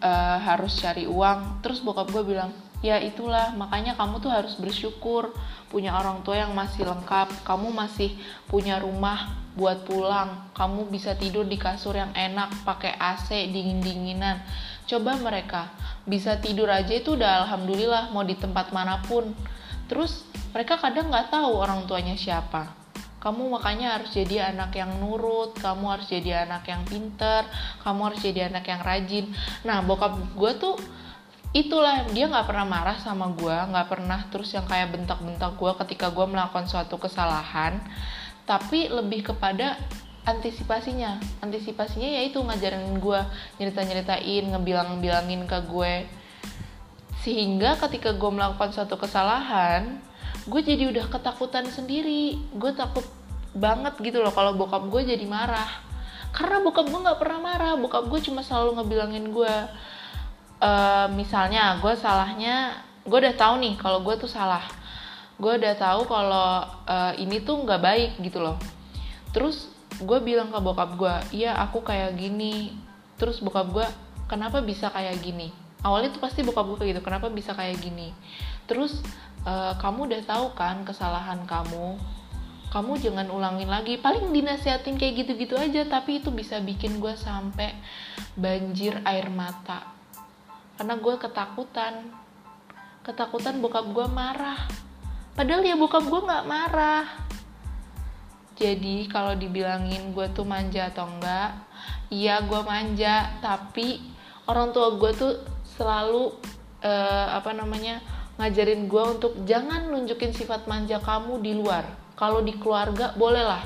uh, 0.00 0.38
harus 0.40 0.76
cari 0.80 1.04
uang. 1.06 1.62
Terus 1.64 1.84
bokap 1.84 2.10
gue 2.10 2.24
bilang 2.24 2.50
ya 2.80 2.98
itulah. 2.98 3.52
Makanya 3.54 3.94
kamu 3.94 4.20
tuh 4.20 4.32
harus 4.32 4.56
bersyukur 4.56 5.32
punya 5.70 5.94
orang 5.94 6.24
tua 6.26 6.42
yang 6.42 6.52
masih 6.56 6.88
lengkap. 6.88 7.44
Kamu 7.46 7.70
masih 7.70 8.16
punya 8.48 8.80
rumah 8.80 9.32
buat 9.54 9.84
pulang. 9.84 10.50
Kamu 10.56 10.88
bisa 10.88 11.14
tidur 11.14 11.44
di 11.44 11.60
kasur 11.60 11.94
yang 11.94 12.10
enak 12.16 12.64
pakai 12.64 12.96
AC 12.96 13.52
dingin 13.52 13.84
dinginan 13.84 14.40
coba 14.90 15.14
mereka 15.22 15.70
bisa 16.02 16.34
tidur 16.42 16.66
aja 16.66 16.90
itu 16.90 17.14
udah 17.14 17.46
alhamdulillah 17.46 18.10
mau 18.10 18.26
di 18.26 18.34
tempat 18.34 18.74
mana 18.74 18.98
pun. 19.06 19.30
Terus 19.86 20.26
mereka 20.50 20.82
kadang 20.82 21.14
nggak 21.14 21.30
tahu 21.30 21.50
orang 21.62 21.86
tuanya 21.86 22.18
siapa 22.18 22.79
kamu 23.20 23.52
makanya 23.52 24.00
harus 24.00 24.16
jadi 24.16 24.50
anak 24.56 24.72
yang 24.80 24.90
nurut 24.96 25.52
kamu 25.60 25.84
harus 25.92 26.08
jadi 26.08 26.48
anak 26.48 26.64
yang 26.66 26.82
pinter 26.88 27.44
kamu 27.84 28.00
harus 28.10 28.20
jadi 28.24 28.48
anak 28.48 28.64
yang 28.64 28.80
rajin. 28.80 29.28
Nah 29.62 29.84
bokap 29.84 30.16
gue 30.34 30.52
tuh 30.56 30.74
itulah 31.52 32.08
dia 32.16 32.30
nggak 32.30 32.48
pernah 32.48 32.64
marah 32.64 32.96
sama 32.96 33.28
gue 33.36 33.52
nggak 33.52 33.88
pernah 33.92 34.24
terus 34.32 34.56
yang 34.56 34.64
kayak 34.64 34.94
bentak-bentak 34.96 35.52
gue 35.58 35.72
ketika 35.84 36.08
gue 36.08 36.26
melakukan 36.26 36.64
suatu 36.64 36.96
kesalahan. 36.96 37.78
Tapi 38.48 38.88
lebih 38.88 39.30
kepada 39.30 39.76
antisipasinya. 40.24 41.20
Antisipasinya 41.44 42.08
yaitu 42.08 42.40
ngajarin 42.40 42.98
gue 42.98 43.20
nyerita-nyeritain 43.60 44.48
ngebilang-bilangin 44.48 45.44
ke 45.44 45.58
gue. 45.68 45.94
Sehingga 47.20 47.76
ketika 47.76 48.16
gue 48.16 48.30
melakukan 48.32 48.72
suatu 48.72 48.96
kesalahan 48.96 50.00
gue 50.50 50.60
jadi 50.66 50.90
udah 50.90 51.06
ketakutan 51.06 51.70
sendiri. 51.70 52.42
Gue 52.58 52.74
takut 52.74 53.06
banget 53.54 53.94
gitu 54.02 54.18
loh 54.18 54.34
kalau 54.34 54.58
bokap 54.58 54.82
gue 54.90 55.14
jadi 55.14 55.22
marah. 55.30 55.70
Karena 56.34 56.58
bokap 56.58 56.90
gue 56.90 57.00
nggak 57.00 57.18
pernah 57.22 57.38
marah. 57.38 57.74
Bokap 57.78 58.10
gue 58.10 58.20
cuma 58.26 58.42
selalu 58.42 58.82
ngebilangin 58.82 59.30
gue 59.30 59.54
uh, 60.60 61.06
misalnya 61.14 61.78
gue 61.78 61.94
salahnya 61.94 62.82
gue 63.06 63.18
udah 63.18 63.34
tahu 63.38 63.54
nih 63.62 63.74
kalau 63.78 64.02
gue 64.02 64.14
tuh 64.18 64.28
salah. 64.30 64.66
Gue 65.38 65.56
udah 65.56 65.74
tahu 65.78 66.04
kalau 66.04 66.66
uh, 66.84 67.14
ini 67.16 67.40
tuh 67.46 67.62
nggak 67.62 67.80
baik 67.80 68.10
gitu 68.18 68.42
loh. 68.42 68.58
Terus 69.30 69.70
gue 70.02 70.18
bilang 70.18 70.50
ke 70.50 70.58
bokap 70.58 70.90
gue 70.98 71.14
iya 71.46 71.54
aku 71.62 71.86
kayak 71.86 72.18
gini. 72.18 72.74
Terus 73.16 73.38
bokap 73.38 73.70
gue 73.70 73.86
kenapa 74.26 74.58
bisa 74.60 74.90
kayak 74.90 75.22
gini? 75.22 75.54
Awalnya 75.80 76.12
tuh 76.12 76.20
pasti 76.20 76.44
bokap 76.44 76.66
gue 76.76 76.92
gitu 76.92 77.00
kenapa 77.00 77.32
bisa 77.32 77.56
kayak 77.56 77.80
gini? 77.80 78.12
Terus 78.68 79.00
uh, 79.44 79.74
kamu 79.78 80.10
udah 80.10 80.22
tahu 80.26 80.46
kan 80.56 80.82
kesalahan 80.84 81.44
kamu? 81.48 81.96
Kamu 82.70 82.92
jangan 83.02 83.26
ulangin 83.34 83.66
lagi. 83.66 83.98
Paling 83.98 84.30
dinasihatin 84.30 84.94
kayak 84.94 85.26
gitu-gitu 85.26 85.58
aja 85.58 85.82
tapi 85.90 86.22
itu 86.22 86.30
bisa 86.30 86.62
bikin 86.62 87.02
gue 87.02 87.14
sampai 87.18 87.74
banjir 88.38 88.94
air 89.02 89.26
mata. 89.26 89.90
Karena 90.78 90.94
gue 90.96 91.14
ketakutan. 91.18 92.14
Ketakutan 93.02 93.58
bokap 93.58 93.90
gue 93.90 94.06
marah. 94.06 94.70
Padahal 95.34 95.66
ya 95.66 95.74
bokap 95.74 96.04
gue 96.06 96.20
nggak 96.22 96.46
marah. 96.46 97.06
Jadi 98.54 99.08
kalau 99.08 99.34
dibilangin 99.34 100.12
gue 100.12 100.28
tuh 100.36 100.44
manja 100.44 100.92
atau 100.92 101.08
enggak 101.08 101.58
iya 102.12 102.38
gue 102.44 102.60
manja. 102.62 103.34
Tapi 103.42 103.98
orang 104.46 104.70
tua 104.70 104.94
gue 104.94 105.10
tuh 105.16 105.34
selalu 105.74 106.38
uh, 106.86 107.26
apa 107.34 107.50
namanya 107.50 107.98
ngajarin 108.40 108.88
gue 108.88 109.04
untuk 109.04 109.36
jangan 109.44 109.92
nunjukin 109.92 110.32
sifat 110.32 110.64
manja 110.64 110.96
kamu 110.96 111.44
di 111.44 111.52
luar. 111.52 111.84
Kalau 112.16 112.40
di 112.40 112.56
keluarga 112.56 113.12
bolehlah. 113.12 113.60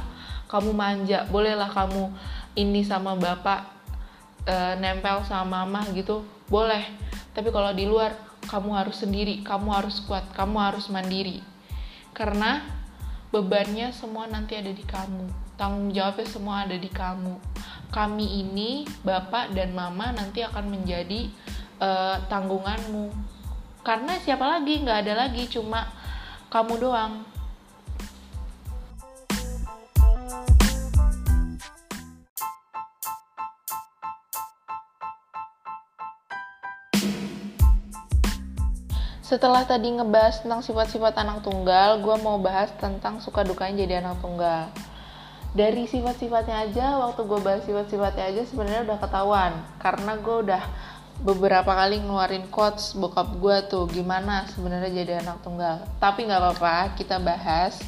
Kamu 0.51 0.75
manja 0.75 1.27
bolehlah 1.31 1.71
kamu 1.71 2.11
ini 2.59 2.83
sama 2.83 3.15
bapak 3.15 3.71
e, 4.43 4.55
nempel 4.83 5.23
sama 5.23 5.63
mama 5.63 5.87
gitu. 5.95 6.27
Boleh. 6.51 6.83
Tapi 7.31 7.55
kalau 7.55 7.71
di 7.71 7.87
luar 7.87 8.15
kamu 8.45 8.77
harus 8.77 9.01
sendiri 9.01 9.41
kamu 9.41 9.73
harus 9.73 10.03
kuat 10.03 10.27
kamu 10.35 10.59
harus 10.59 10.91
mandiri. 10.91 11.39
Karena 12.11 12.63
bebannya 13.31 13.95
semua 13.95 14.27
nanti 14.27 14.59
ada 14.59 14.71
di 14.71 14.83
kamu. 14.83 15.55
Tanggung 15.55 15.95
jawabnya 15.95 16.27
semua 16.27 16.67
ada 16.67 16.75
di 16.75 16.91
kamu. 16.91 17.39
Kami 17.95 18.43
ini 18.43 18.83
bapak 19.07 19.55
dan 19.55 19.71
mama 19.71 20.11
nanti 20.11 20.43
akan 20.43 20.67
menjadi 20.67 21.31
uh, 21.79 22.19
tanggunganmu 22.27 23.34
karena 23.85 24.17
siapa 24.25 24.49
lagi 24.49 24.81
nggak 24.81 25.05
ada 25.05 25.29
lagi 25.29 25.45
cuma 25.53 25.93
kamu 26.49 26.81
doang 26.81 27.21
setelah 39.35 39.67
tadi 39.69 39.91
ngebahas 39.93 40.47
tentang 40.47 40.63
sifat-sifat 40.63 41.19
anak 41.19 41.43
tunggal, 41.43 41.99
gue 41.99 42.17
mau 42.23 42.39
bahas 42.39 42.71
tentang 42.79 43.19
suka 43.19 43.43
dukanya 43.43 43.83
jadi 43.83 43.99
anak 43.99 44.23
tunggal. 44.23 44.71
Dari 45.59 45.91
sifat-sifatnya 45.91 46.71
aja, 46.71 47.03
waktu 47.03 47.27
gue 47.27 47.41
bahas 47.43 47.67
sifat-sifatnya 47.67 48.31
aja 48.31 48.43
sebenarnya 48.47 48.87
udah 48.87 48.99
ketahuan. 49.03 49.53
Karena 49.83 50.15
gue 50.23 50.37
udah 50.39 50.63
beberapa 51.25 51.73
kali 51.73 52.05
ngeluarin 52.05 52.47
quotes 52.53 52.93
bokap 52.93 53.41
gue 53.41 53.57
tuh 53.73 53.89
gimana 53.89 54.45
sebenarnya 54.53 54.93
jadi 54.93 55.13
anak 55.25 55.41
tunggal. 55.41 55.89
Tapi 55.97 56.29
nggak 56.29 56.41
apa-apa, 56.41 56.95
kita 57.01 57.17
bahas 57.19 57.81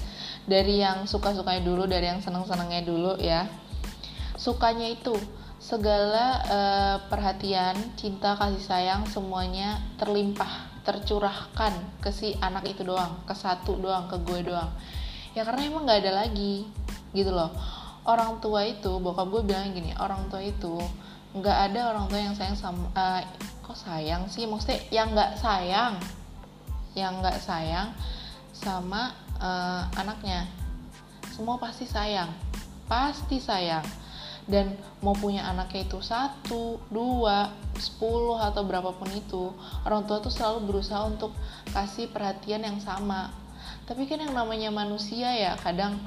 dari 0.49 0.81
yang 0.81 1.05
suka-sukanya 1.05 1.61
dulu, 1.61 1.85
dari 1.85 2.09
yang 2.09 2.25
seneng-senengnya 2.25 2.83
dulu 2.83 3.21
ya. 3.21 3.45
Sukanya 4.40 4.88
itu 4.88 5.12
segala 5.61 6.40
uh, 6.49 6.97
perhatian, 7.12 7.76
cinta, 8.00 8.40
kasih 8.40 8.64
sayang 8.64 9.05
semuanya 9.05 9.85
terlimpah 10.00 10.73
tercurahkan 10.87 11.75
ke 11.99 12.14
si 12.14 12.38
anak 12.38 12.62
itu 12.71 12.87
doang 12.87 13.19
ke 13.26 13.35
satu 13.35 13.75
doang 13.83 14.07
ke 14.07 14.23
gue 14.23 14.47
doang 14.47 14.71
ya 15.35 15.43
karena 15.43 15.66
emang 15.66 15.83
nggak 15.83 16.07
ada 16.07 16.12
lagi 16.23 16.62
gitu 17.11 17.35
loh 17.35 17.50
orang 18.07 18.38
tua 18.38 18.62
itu 18.62 19.02
bokap 19.02 19.26
gue 19.26 19.43
bilang 19.43 19.75
gini 19.75 19.90
orang 19.99 20.31
tua 20.31 20.38
itu 20.47 20.78
nggak 21.37 21.59
ada 21.73 21.93
orang 21.93 22.09
tua 22.09 22.21
yang 22.21 22.37
sayang 22.37 22.57
sama 22.57 22.88
uh, 22.97 23.21
kok 23.61 23.76
sayang 23.76 24.25
sih? 24.33 24.49
Maksudnya 24.49 24.81
yang 24.88 25.12
nggak 25.12 25.37
sayang 25.37 26.00
yang 26.97 27.21
nggak 27.21 27.37
sayang 27.45 27.93
sama 28.57 29.12
uh, 29.37 29.85
anaknya. 30.00 30.49
Semua 31.31 31.61
pasti 31.61 31.85
sayang 31.85 32.33
pasti 32.87 33.43
sayang. 33.43 33.85
Dan 34.47 34.78
mau 35.02 35.11
punya 35.11 35.43
anaknya 35.43 35.90
itu 35.90 35.99
satu, 35.99 36.78
dua, 36.87 37.50
sepuluh 37.75 38.38
atau 38.38 38.62
berapapun 38.62 39.11
itu 39.11 39.50
orang 39.83 40.07
tua 40.07 40.23
tuh 40.23 40.31
selalu 40.31 40.71
berusaha 40.71 41.02
untuk 41.02 41.35
kasih 41.75 42.07
perhatian 42.14 42.62
yang 42.62 42.78
sama. 42.78 43.35
Tapi 43.90 44.07
kan 44.07 44.23
yang 44.23 44.31
namanya 44.31 44.71
manusia 44.71 45.35
ya 45.35 45.59
kadang 45.59 45.99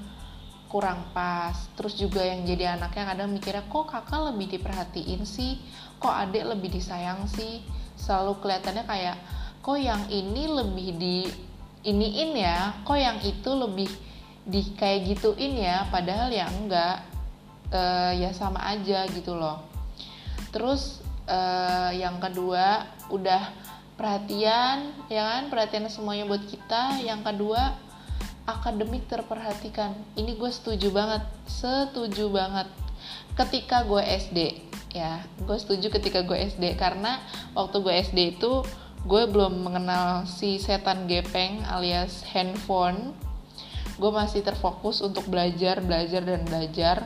kurang 0.69 1.09
pas. 1.11 1.57
Terus 1.73 1.97
juga 1.97 2.21
yang 2.21 2.45
jadi 2.45 2.77
anaknya 2.77 3.09
kadang 3.09 3.33
mikirnya 3.33 3.65
kok 3.65 3.89
kakak 3.89 4.31
lebih 4.31 4.55
diperhatiin 4.55 5.25
sih? 5.25 5.57
Kok 5.97 6.13
adik 6.29 6.45
lebih 6.45 6.69
disayang 6.69 7.25
sih? 7.25 7.65
Selalu 7.97 8.37
kelihatannya 8.39 8.85
kayak 8.85 9.17
kok 9.59 9.75
yang 9.81 10.05
ini 10.13 10.45
lebih 10.45 10.89
di 10.95 11.17
iniin 11.83 12.37
ya? 12.37 12.79
Kok 12.85 12.99
yang 13.01 13.17
itu 13.25 13.51
lebih 13.57 13.89
di 14.45 14.61
kayak 14.77 15.09
gituin 15.09 15.57
ya? 15.57 15.89
Padahal 15.89 16.29
ya 16.29 16.47
enggak. 16.47 17.03
Uh, 17.69 18.13
ya 18.17 18.33
sama 18.33 18.61
aja 18.65 19.05
gitu 19.13 19.37
loh. 19.37 19.61
Terus 20.49 21.05
uh, 21.29 21.93
yang 21.93 22.17
kedua 22.17 22.89
udah 23.13 23.53
perhatian 23.93 24.93
ya 25.09 25.21
kan? 25.25 25.53
Perhatian 25.53 25.85
semuanya 25.89 26.25
buat 26.25 26.45
kita. 26.49 27.01
Yang 27.01 27.29
kedua 27.29 27.88
akademik 28.57 29.05
terperhatikan. 29.05 29.93
Ini 30.17 30.33
gue 30.33 30.51
setuju 30.51 30.89
banget 30.89 31.23
setuju 31.45 32.31
banget. 32.33 32.67
Ketika 33.37 33.85
gue 33.85 34.01
SD 34.01 34.39
ya 34.89 35.21
gue 35.45 35.57
setuju 35.61 35.93
ketika 35.93 36.25
gue 36.25 36.33
SD 36.33 36.73
karena 36.73 37.21
waktu 37.53 37.77
gue 37.85 37.93
SD 37.93 38.41
itu 38.41 38.65
gue 39.05 39.23
belum 39.29 39.61
mengenal 39.61 40.25
si 40.25 40.57
setan 40.57 41.05
gepeng 41.05 41.61
alias 41.69 42.25
handphone. 42.33 43.13
Gue 44.01 44.09
masih 44.09 44.41
terfokus 44.41 45.03
untuk 45.05 45.29
belajar 45.29 45.79
belajar 45.83 46.25
dan 46.25 46.41
belajar. 46.47 47.05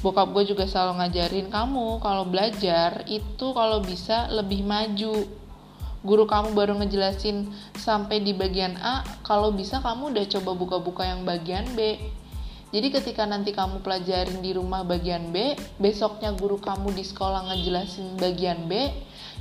Bokap 0.00 0.32
gue 0.36 0.52
juga 0.52 0.68
selalu 0.68 1.00
ngajarin 1.00 1.48
kamu 1.48 2.02
kalau 2.02 2.24
belajar 2.28 3.08
itu 3.08 3.46
kalau 3.56 3.80
bisa 3.80 4.28
lebih 4.28 4.60
maju 4.60 5.43
guru 6.04 6.28
kamu 6.28 6.52
baru 6.52 6.76
ngejelasin 6.78 7.48
sampai 7.80 8.20
di 8.20 8.36
bagian 8.36 8.76
A 8.78 9.00
kalau 9.24 9.50
bisa 9.50 9.80
kamu 9.80 10.12
udah 10.12 10.24
coba 10.38 10.50
buka-buka 10.52 11.02
yang 11.08 11.24
bagian 11.24 11.64
B. 11.72 11.96
Jadi 12.70 12.90
ketika 12.92 13.24
nanti 13.24 13.56
kamu 13.56 13.80
pelajarin 13.80 14.44
di 14.44 14.52
rumah 14.52 14.84
bagian 14.84 15.32
B 15.32 15.56
besoknya 15.80 16.36
guru 16.36 16.60
kamu 16.60 16.92
di 16.92 17.06
sekolah 17.06 17.48
ngejelasin 17.48 18.20
bagian 18.20 18.68
B 18.68 18.92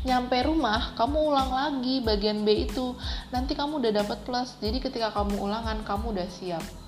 nyampe 0.04 0.36
rumah 0.44 0.94
kamu 1.00 1.18
ulang 1.32 1.52
lagi 1.52 2.00
bagian 2.00 2.48
B 2.48 2.68
itu. 2.68 2.96
Nanti 3.36 3.54
kamu 3.54 3.84
udah 3.84 3.92
dapat 4.04 4.24
plus. 4.24 4.56
Jadi 4.64 4.80
ketika 4.80 5.12
kamu 5.12 5.40
ulangan 5.44 5.84
kamu 5.84 6.16
udah 6.16 6.30
siap 6.32 6.83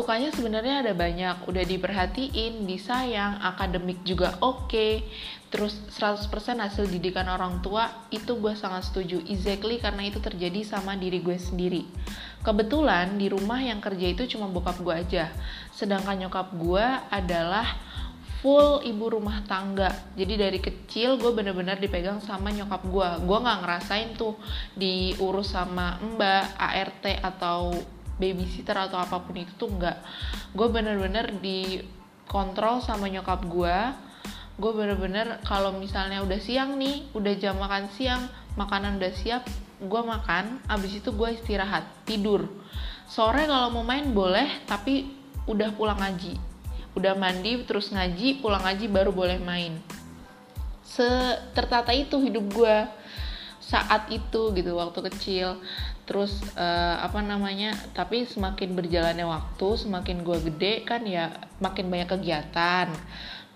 sukanya 0.00 0.32
sebenarnya 0.32 0.80
ada 0.80 0.96
banyak. 0.96 1.44
Udah 1.44 1.60
diperhatiin 1.68 2.64
disayang 2.64 3.36
akademik 3.44 4.00
juga 4.00 4.40
oke. 4.40 4.64
Okay. 4.72 4.92
terus 5.50 5.82
100% 5.98 6.30
hasil 6.62 6.86
didikan 6.86 7.26
orang 7.26 7.58
tua 7.58 8.06
itu 8.08 8.38
gue 8.38 8.54
sangat 8.56 8.86
setuju. 8.88 9.18
Exactly 9.28 9.82
karena 9.82 10.06
itu 10.06 10.22
terjadi 10.22 10.62
sama 10.62 10.94
diri 10.96 11.20
gue 11.20 11.36
sendiri. 11.36 11.84
Kebetulan 12.40 13.18
di 13.18 13.26
rumah 13.26 13.58
yang 13.58 13.82
kerja 13.82 14.14
itu 14.14 14.30
cuma 14.30 14.46
bokap 14.46 14.78
gue 14.78 14.94
aja. 14.94 15.26
Sedangkan 15.74 16.22
nyokap 16.22 16.54
gue 16.54 16.86
adalah 17.10 17.66
full 18.40 18.80
ibu 18.86 19.10
rumah 19.10 19.44
tangga. 19.44 19.90
Jadi 20.16 20.34
dari 20.38 20.58
kecil 20.62 21.18
gue 21.18 21.34
bener-bener 21.34 21.76
dipegang 21.76 22.22
sama 22.24 22.54
nyokap 22.54 22.86
gue 22.86 23.08
gue 23.26 23.38
nggak 23.42 23.58
ngerasain 23.66 24.14
tuh 24.14 24.38
diurus 24.78 25.50
sama 25.50 25.98
mbak 25.98 26.56
ART 26.56 27.04
atau 27.26 27.74
babysitter 28.20 28.76
atau 28.76 29.00
apa 29.00 29.24
pun 29.24 29.40
itu 29.40 29.56
tuh 29.56 29.72
enggak 29.72 29.96
gue 30.52 30.68
bener-bener 30.68 31.32
dikontrol 31.40 32.84
sama 32.84 33.08
nyokap 33.08 33.48
gue 33.48 33.76
gue 34.60 34.72
bener-bener 34.76 35.40
kalau 35.48 35.72
misalnya 35.72 36.20
udah 36.20 36.36
siang 36.36 36.76
nih 36.76 37.08
udah 37.16 37.32
jam 37.40 37.56
makan 37.56 37.88
siang 37.88 38.28
makanan 38.60 39.00
udah 39.00 39.12
siap 39.16 39.48
gue 39.80 40.02
makan 40.04 40.60
abis 40.68 41.00
itu 41.00 41.08
gue 41.16 41.28
istirahat 41.32 41.88
tidur. 42.04 42.44
Sore 43.08 43.48
kalau 43.48 43.72
mau 43.72 43.84
main 43.84 44.12
boleh 44.12 44.68
tapi 44.68 45.08
udah 45.48 45.72
pulang 45.72 45.96
ngaji. 45.96 46.36
Udah 46.92 47.16
mandi 47.16 47.64
terus 47.64 47.88
ngaji 47.88 48.44
pulang 48.44 48.60
ngaji 48.60 48.86
baru 48.92 49.10
boleh 49.10 49.40
main. 49.40 49.80
Setertata 50.84 51.96
itu 51.96 52.20
hidup 52.20 52.44
gue 52.52 52.76
saat 53.70 54.10
itu 54.10 54.50
gitu 54.50 54.74
waktu 54.74 54.98
kecil. 55.06 55.62
Terus 56.02 56.42
uh, 56.58 56.98
apa 56.98 57.22
namanya 57.22 57.70
tapi 57.94 58.26
semakin 58.26 58.74
berjalannya 58.74 59.22
waktu 59.22 59.68
semakin 59.78 60.26
gue 60.26 60.38
gede 60.50 60.82
kan 60.82 61.06
ya 61.06 61.30
makin 61.62 61.86
banyak 61.86 62.10
kegiatan. 62.10 62.90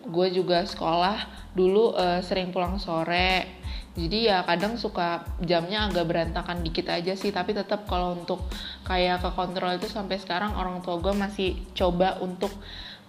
Gue 0.07 0.31
juga 0.31 0.63
sekolah 0.63 1.51
dulu 1.59 1.99
uh, 1.99 2.23
sering 2.23 2.55
pulang 2.55 2.79
sore. 2.79 3.59
Jadi 3.95 4.27
ya 4.27 4.43
kadang 4.43 4.75
suka 4.75 5.23
jamnya 5.39 5.87
agak 5.87 6.11
berantakan 6.11 6.67
dikit 6.67 6.91
aja 6.91 7.15
sih 7.15 7.31
tapi 7.31 7.55
tetap 7.55 7.87
kalau 7.87 8.19
untuk 8.19 8.43
kayak 8.83 9.23
ke 9.23 9.31
kontrol 9.39 9.71
itu 9.79 9.87
sampai 9.87 10.19
sekarang 10.19 10.51
orang 10.59 10.83
tua 10.83 10.99
gue 10.99 11.15
masih 11.15 11.55
coba 11.79 12.19
untuk 12.19 12.51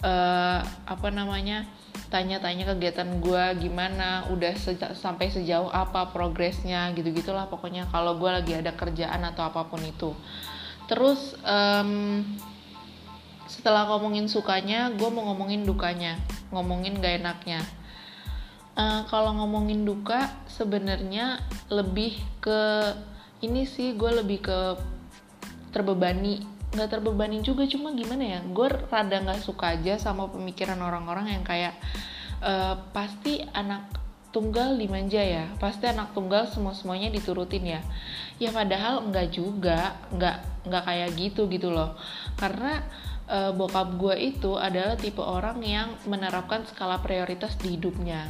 uh, 0.06 0.62
apa 0.86 1.10
namanya 1.10 1.66
tanya-tanya 2.10 2.76
kegiatan 2.76 3.20
gue 3.20 3.44
gimana 3.60 4.30
udah 4.32 4.54
seja 4.56 4.94
sampai 4.96 5.32
sejauh 5.32 5.68
apa 5.70 6.14
progresnya 6.14 6.94
gitu 6.96 7.12
gitulah 7.12 7.50
pokoknya 7.50 7.90
kalau 7.92 8.16
gue 8.16 8.30
lagi 8.30 8.54
ada 8.56 8.72
kerjaan 8.76 9.22
atau 9.26 9.48
apa 9.50 9.68
pun 9.68 9.82
itu. 9.84 10.12
Terus 10.86 11.34
um, 11.42 12.22
setelah 13.46 13.90
ngomongin 13.90 14.26
sukanya 14.30 14.94
gue 14.94 15.10
mau 15.10 15.34
ngomongin 15.34 15.66
dukanya 15.66 16.18
ngomongin 16.50 16.98
gak 17.02 17.22
enaknya. 17.22 17.62
Uh, 18.76 19.08
kalau 19.08 19.32
ngomongin 19.40 19.88
duka 19.88 20.36
sebenarnya 20.52 21.40
lebih 21.72 22.20
ke 22.44 22.92
ini 23.40 23.64
sih 23.64 23.96
gue 23.96 24.12
lebih 24.20 24.44
ke 24.44 24.60
terbebani 25.72 26.55
nggak 26.76 27.00
terbebani 27.00 27.40
juga 27.40 27.64
cuma 27.66 27.96
gimana 27.96 28.24
ya 28.38 28.40
gue 28.44 28.68
rada 28.92 29.18
nggak 29.24 29.42
suka 29.42 29.80
aja 29.80 29.96
sama 29.96 30.28
pemikiran 30.28 30.78
orang-orang 30.84 31.32
yang 31.32 31.44
kayak 31.48 31.74
uh, 32.44 32.76
pasti 32.92 33.42
anak 33.56 34.06
tunggal 34.36 34.76
dimanja 34.76 35.24
ya 35.24 35.48
pasti 35.64 35.88
anak 35.88 36.12
tunggal 36.12 36.44
semua 36.52 36.76
semuanya 36.76 37.08
diturutin 37.08 37.64
ya. 37.64 37.80
Ya 38.36 38.52
padahal 38.52 39.08
enggak 39.08 39.32
juga 39.32 39.96
nggak 40.12 40.68
nggak 40.68 40.84
kayak 40.84 41.10
gitu 41.16 41.48
gitu 41.48 41.72
loh. 41.72 41.96
Karena 42.36 42.84
uh, 43.32 43.56
bokap 43.56 43.96
gue 43.96 44.36
itu 44.36 44.60
adalah 44.60 45.00
tipe 45.00 45.24
orang 45.24 45.64
yang 45.64 45.96
menerapkan 46.04 46.68
skala 46.68 47.00
prioritas 47.00 47.56
di 47.64 47.80
hidupnya. 47.80 48.28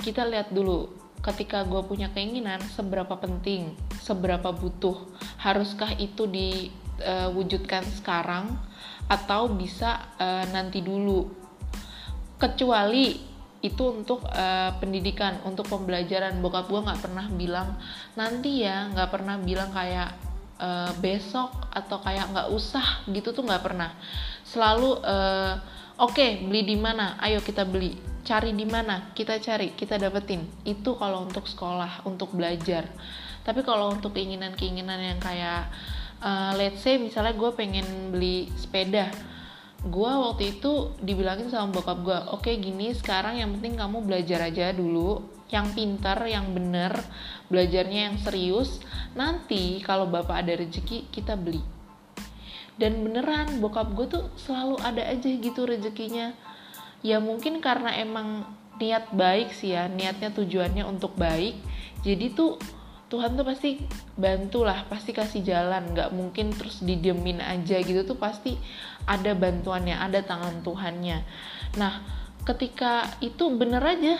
Kita 0.00 0.24
lihat 0.24 0.48
dulu 0.48 0.88
ketika 1.20 1.64
gue 1.68 1.80
punya 1.84 2.08
keinginan 2.12 2.60
seberapa 2.60 3.16
penting 3.16 3.72
seberapa 4.00 4.52
butuh 4.52 4.96
haruskah 5.40 5.96
itu 5.96 6.28
di 6.28 6.68
uh, 7.02 7.30
wujudkan 7.34 7.82
sekarang 7.86 8.54
atau 9.08 9.50
bisa 9.52 10.14
uh, 10.20 10.44
nanti 10.52 10.80
dulu. 10.80 11.26
Kecuali 12.38 13.34
itu 13.64 13.80
untuk 13.88 14.28
uh, 14.28 14.76
pendidikan 14.76 15.40
untuk 15.48 15.64
pembelajaran. 15.72 16.36
Bokap 16.44 16.68
gue 16.68 16.84
nggak 16.84 17.00
pernah 17.00 17.26
bilang 17.32 17.68
nanti 18.12 18.60
ya 18.60 18.92
nggak 18.92 19.08
pernah 19.08 19.40
bilang 19.40 19.72
kayak 19.72 20.12
uh, 20.60 20.92
besok 21.00 21.72
atau 21.72 21.96
kayak 22.04 22.28
nggak 22.28 22.48
usah 22.52 23.08
gitu 23.08 23.32
tuh 23.32 23.40
nggak 23.40 23.64
pernah. 23.64 23.96
Selalu 24.44 25.00
uh, 25.00 25.56
oke 25.96 26.12
okay, 26.12 26.44
beli 26.44 26.68
di 26.68 26.76
mana? 26.76 27.16
Ayo 27.24 27.40
kita 27.40 27.64
beli. 27.64 27.96
Cari 28.24 28.52
di 28.52 28.68
mana? 28.68 29.12
Kita 29.16 29.40
cari 29.40 29.72
kita 29.72 29.96
dapetin. 29.96 30.44
Itu 30.68 31.00
kalau 31.00 31.24
untuk 31.24 31.48
sekolah 31.48 32.04
untuk 32.04 32.36
belajar. 32.36 32.84
Tapi 33.44 33.60
kalau 33.60 33.92
untuk 33.92 34.16
keinginan-keinginan 34.16 35.00
yang 35.00 35.20
kayak 35.20 35.68
uh, 36.24 36.56
let's 36.56 36.80
say 36.80 36.96
misalnya 36.96 37.36
gue 37.36 37.50
pengen 37.52 37.84
beli 38.08 38.48
sepeda 38.56 39.12
gue 39.84 40.12
waktu 40.16 40.56
itu 40.56 40.96
dibilangin 41.04 41.52
sama 41.52 41.68
bokap 41.68 42.00
gue 42.00 42.18
oke 42.32 42.48
okay, 42.48 42.56
gini 42.56 42.96
sekarang 42.96 43.36
yang 43.36 43.52
penting 43.52 43.76
kamu 43.76 44.00
belajar 44.00 44.40
aja 44.48 44.72
dulu 44.72 45.20
yang 45.52 45.70
pintar 45.76 46.18
yang 46.24 46.50
bener 46.56 46.96
belajarnya 47.52 48.10
yang 48.10 48.16
serius 48.16 48.80
nanti 49.14 49.78
kalau 49.84 50.10
bapak 50.10 50.42
ada 50.44 50.58
rezeki 50.58 51.06
kita 51.14 51.38
beli. 51.38 51.62
Dan 52.74 53.06
beneran 53.06 53.62
bokap 53.62 53.94
gue 53.94 54.06
tuh 54.10 54.24
selalu 54.34 54.82
ada 54.82 55.06
aja 55.06 55.30
gitu 55.30 55.62
rezekinya. 55.62 56.34
Ya 57.06 57.22
mungkin 57.22 57.62
karena 57.62 57.94
emang 57.94 58.50
niat 58.74 59.14
baik 59.14 59.54
sih 59.54 59.70
ya 59.70 59.86
niatnya 59.86 60.34
tujuannya 60.34 60.82
untuk 60.82 61.14
baik 61.14 61.54
jadi 62.02 62.34
tuh 62.34 62.58
Tuhan 63.14 63.38
tuh 63.38 63.46
pasti 63.46 63.78
bantulah 64.18 64.82
pasti 64.90 65.14
kasih 65.14 65.46
jalan. 65.46 65.94
Nggak 65.94 66.10
mungkin 66.10 66.50
terus 66.50 66.82
didiemin 66.82 67.38
aja 67.38 67.78
gitu 67.78 68.02
tuh 68.02 68.18
pasti 68.18 68.58
ada 69.06 69.38
bantuannya 69.38 69.94
ada 69.94 70.18
tangan 70.26 70.66
Tuhannya. 70.66 71.22
Nah 71.78 72.02
ketika 72.42 73.06
itu 73.22 73.54
bener 73.54 73.86
aja 73.86 74.18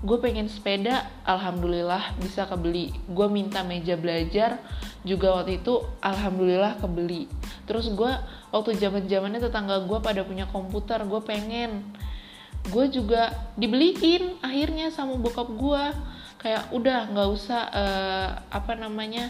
gue 0.00 0.16
pengen 0.16 0.48
sepeda 0.48 1.04
alhamdulillah 1.28 2.16
bisa 2.16 2.48
kebeli. 2.48 2.96
Gue 3.12 3.28
minta 3.28 3.60
meja 3.60 4.00
belajar 4.00 4.56
juga 5.04 5.36
waktu 5.36 5.60
itu 5.60 5.84
alhamdulillah 6.00 6.80
kebeli. 6.80 7.28
Terus 7.68 7.92
gue 7.92 8.08
waktu 8.56 8.80
zaman 8.80 9.04
zamannya 9.04 9.44
tetangga 9.44 9.84
gue 9.84 10.00
pada 10.00 10.24
punya 10.24 10.48
komputer 10.48 11.04
gue 11.04 11.20
pengen. 11.20 11.84
Gue 12.72 12.88
juga 12.88 13.36
dibeliin 13.60 14.40
akhirnya 14.40 14.88
sama 14.88 15.20
bokap 15.20 15.52
gue 15.52 15.84
kayak 16.40 16.72
udah 16.72 17.12
nggak 17.12 17.28
usah 17.28 17.62
uh, 17.68 18.28
apa 18.48 18.72
namanya 18.74 19.28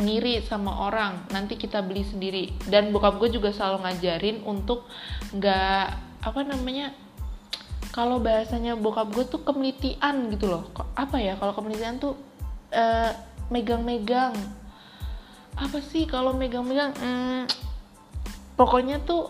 ngiri 0.00 0.40
sama 0.42 0.88
orang. 0.88 1.28
Nanti 1.30 1.60
kita 1.60 1.84
beli 1.84 2.02
sendiri. 2.02 2.56
Dan 2.64 2.90
bokap 2.90 3.20
gue 3.20 3.28
juga 3.28 3.52
selalu 3.52 3.84
ngajarin 3.84 4.40
untuk 4.48 4.88
nggak 5.36 5.86
apa 6.22 6.40
namanya 6.48 6.96
kalau 7.92 8.18
bahasanya 8.24 8.72
bokap 8.72 9.12
gue 9.12 9.24
tuh 9.28 9.44
kemelitian 9.44 10.32
gitu 10.32 10.48
loh. 10.48 10.72
Apa 10.96 11.20
ya 11.20 11.36
kalau 11.36 11.52
kemelitian 11.52 12.00
tuh 12.00 12.16
uh, 12.72 13.12
megang-megang. 13.52 14.32
Apa 15.60 15.78
sih 15.84 16.08
kalau 16.08 16.32
megang-megang? 16.32 16.96
Hmm, 16.96 17.44
pokoknya 18.56 19.04
tuh 19.04 19.28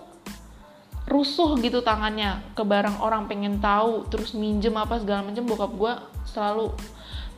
rusuh 1.11 1.59
gitu 1.59 1.83
tangannya 1.83 2.55
ke 2.55 2.63
barang 2.63 3.03
orang 3.03 3.27
pengen 3.27 3.59
tahu 3.59 4.07
terus 4.07 4.39
minjem 4.39 4.73
apa 4.79 5.03
segala 5.03 5.27
macam 5.27 5.45
bokap 5.45 5.73
gue 5.75 5.93
selalu 6.27 6.73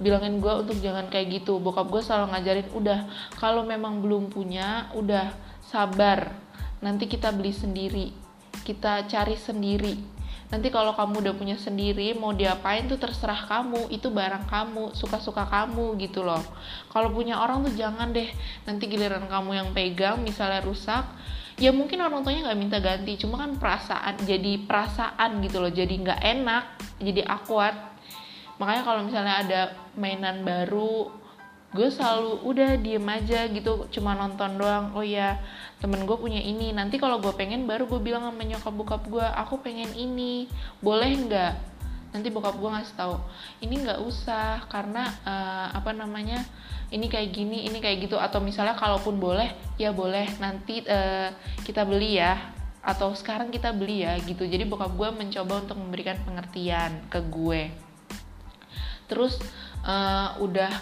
bilangin 0.02 0.42
gue 0.42 0.52
untuk 0.52 0.78
jangan 0.82 1.06
kayak 1.06 1.42
gitu. 1.42 1.62
Bokap 1.62 1.90
gue 1.90 2.02
selalu 2.02 2.34
ngajarin 2.34 2.68
udah 2.74 2.98
kalau 3.38 3.62
memang 3.62 4.02
belum 4.02 4.30
punya 4.30 4.90
udah 4.96 5.30
sabar. 5.62 6.34
Nanti 6.82 7.06
kita 7.06 7.30
beli 7.30 7.54
sendiri. 7.54 8.06
Kita 8.64 9.06
cari 9.06 9.36
sendiri. 9.38 9.94
Nanti 10.52 10.70
kalau 10.70 10.94
kamu 10.94 11.24
udah 11.24 11.34
punya 11.34 11.56
sendiri 11.58 12.14
mau 12.14 12.30
diapain 12.30 12.86
tuh 12.86 12.98
terserah 12.98 13.46
kamu. 13.48 13.90
Itu 13.90 14.10
barang 14.12 14.46
kamu 14.50 14.94
suka-suka 14.94 15.46
kamu 15.48 15.98
gitu 16.02 16.22
loh. 16.26 16.42
Kalau 16.90 17.10
punya 17.10 17.40
orang 17.40 17.64
tuh 17.64 17.74
jangan 17.74 18.10
deh. 18.12 18.28
Nanti 18.68 18.84
giliran 18.90 19.26
kamu 19.26 19.50
yang 19.56 19.68
pegang 19.72 20.20
misalnya 20.22 20.62
rusak 20.62 21.06
ya 21.54 21.70
mungkin 21.70 22.02
orang 22.02 22.26
tuanya 22.26 22.50
nggak 22.50 22.58
minta 22.58 22.78
ganti. 22.82 23.14
Cuma 23.14 23.38
kan 23.38 23.56
perasaan 23.56 24.20
jadi 24.26 24.58
perasaan 24.66 25.38
gitu 25.42 25.62
loh. 25.62 25.70
Jadi 25.70 25.94
nggak 26.02 26.20
enak 26.20 26.64
jadi 26.98 27.22
awkward 27.30 27.94
makanya 28.56 28.82
kalau 28.86 29.00
misalnya 29.02 29.34
ada 29.42 29.60
mainan 29.98 30.46
baru 30.46 31.10
gue 31.74 31.90
selalu 31.90 32.46
udah 32.46 32.78
diem 32.78 33.02
aja 33.02 33.50
gitu 33.50 33.90
cuma 33.90 34.14
nonton 34.14 34.54
doang. 34.54 34.94
Oh 34.94 35.02
ya 35.02 35.42
temen 35.82 36.06
gue 36.06 36.14
punya 36.14 36.38
ini. 36.38 36.70
Nanti 36.70 37.02
kalau 37.02 37.18
gue 37.18 37.34
pengen 37.34 37.66
baru 37.66 37.90
gue 37.90 37.98
bilang 37.98 38.22
sama 38.22 38.46
nyokap 38.46 38.70
bokap 38.70 39.02
gue 39.10 39.26
aku 39.26 39.58
pengen 39.58 39.90
ini. 39.98 40.46
Boleh 40.78 41.10
nggak? 41.18 41.54
Nanti 42.14 42.30
bokap 42.30 42.54
gue 42.62 42.70
ngasih 42.70 42.94
tahu 42.94 43.18
ini 43.58 43.74
nggak 43.82 44.00
usah 44.06 44.62
karena 44.70 45.10
uh, 45.26 45.74
apa 45.74 45.90
namanya 45.90 46.46
ini 46.94 47.10
kayak 47.10 47.34
gini 47.34 47.66
ini 47.66 47.82
kayak 47.82 48.06
gitu. 48.06 48.22
Atau 48.22 48.38
misalnya 48.38 48.78
kalaupun 48.78 49.18
boleh 49.18 49.50
ya 49.74 49.90
boleh 49.90 50.30
nanti 50.38 50.78
uh, 50.86 51.34
kita 51.66 51.82
beli 51.82 52.22
ya. 52.22 52.38
Atau 52.86 53.18
sekarang 53.18 53.50
kita 53.50 53.74
beli 53.74 54.06
ya 54.06 54.14
gitu. 54.22 54.46
Jadi 54.46 54.62
bokap 54.62 54.94
gue 54.94 55.10
mencoba 55.10 55.66
untuk 55.66 55.74
memberikan 55.74 56.22
pengertian 56.22 57.02
ke 57.10 57.18
gue 57.18 57.83
terus 59.06 59.38
uh, 59.84 60.36
udah 60.40 60.72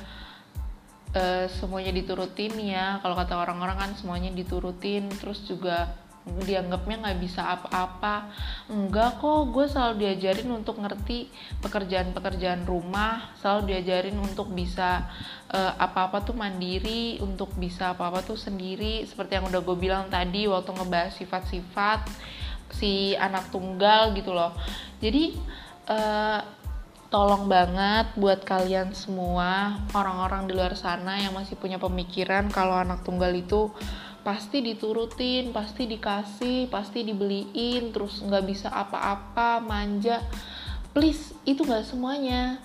uh, 1.17 1.47
semuanya 1.49 1.93
diturutin 1.93 2.53
ya. 2.59 2.99
Kalau 3.01 3.15
kata 3.17 3.35
orang-orang 3.37 3.77
kan 3.79 3.91
semuanya 3.99 4.31
diturutin 4.33 5.09
terus 5.21 5.45
juga 5.45 6.03
dianggapnya 6.23 7.03
nggak 7.03 7.19
bisa 7.19 7.43
apa-apa. 7.43 8.31
Enggak 8.71 9.19
kok 9.19 9.51
gue 9.51 9.67
selalu 9.67 10.07
diajarin 10.07 10.51
untuk 10.55 10.79
ngerti 10.79 11.27
pekerjaan-pekerjaan 11.59 12.63
rumah 12.63 13.35
selalu 13.43 13.75
diajarin 13.75 14.15
untuk 14.15 14.55
bisa 14.55 15.11
uh, 15.51 15.75
apa-apa 15.83 16.23
tuh 16.23 16.39
mandiri 16.39 17.19
untuk 17.19 17.51
bisa 17.59 17.99
apa-apa 17.99 18.23
tuh 18.23 18.39
sendiri. 18.39 19.03
Seperti 19.03 19.35
yang 19.35 19.51
udah 19.51 19.61
gue 19.67 19.77
bilang 19.77 20.07
tadi 20.15 20.47
waktu 20.47 20.71
ngebahas 20.71 21.13
sifat-sifat 21.19 22.07
si 22.71 23.19
anak 23.19 23.51
tunggal 23.51 24.15
gitu 24.15 24.31
loh. 24.31 24.55
Jadi 25.03 25.35
uh, 25.91 26.62
tolong 27.13 27.45
banget 27.45 28.09
buat 28.17 28.41
kalian 28.41 28.97
semua 28.97 29.77
orang-orang 29.93 30.49
di 30.49 30.57
luar 30.57 30.73
sana 30.73 31.21
yang 31.21 31.37
masih 31.37 31.61
punya 31.61 31.77
pemikiran 31.77 32.49
kalau 32.49 32.73
anak 32.73 33.05
tunggal 33.05 33.29
itu 33.37 33.69
pasti 34.25 34.65
diturutin, 34.65 35.53
pasti 35.53 35.85
dikasih, 35.85 36.73
pasti 36.73 37.05
dibeliin, 37.05 37.93
terus 37.93 38.25
nggak 38.25 38.45
bisa 38.49 38.73
apa-apa, 38.73 39.61
manja. 39.61 40.25
Please, 40.97 41.37
itu 41.45 41.67
nggak 41.67 41.85
semuanya. 41.85 42.57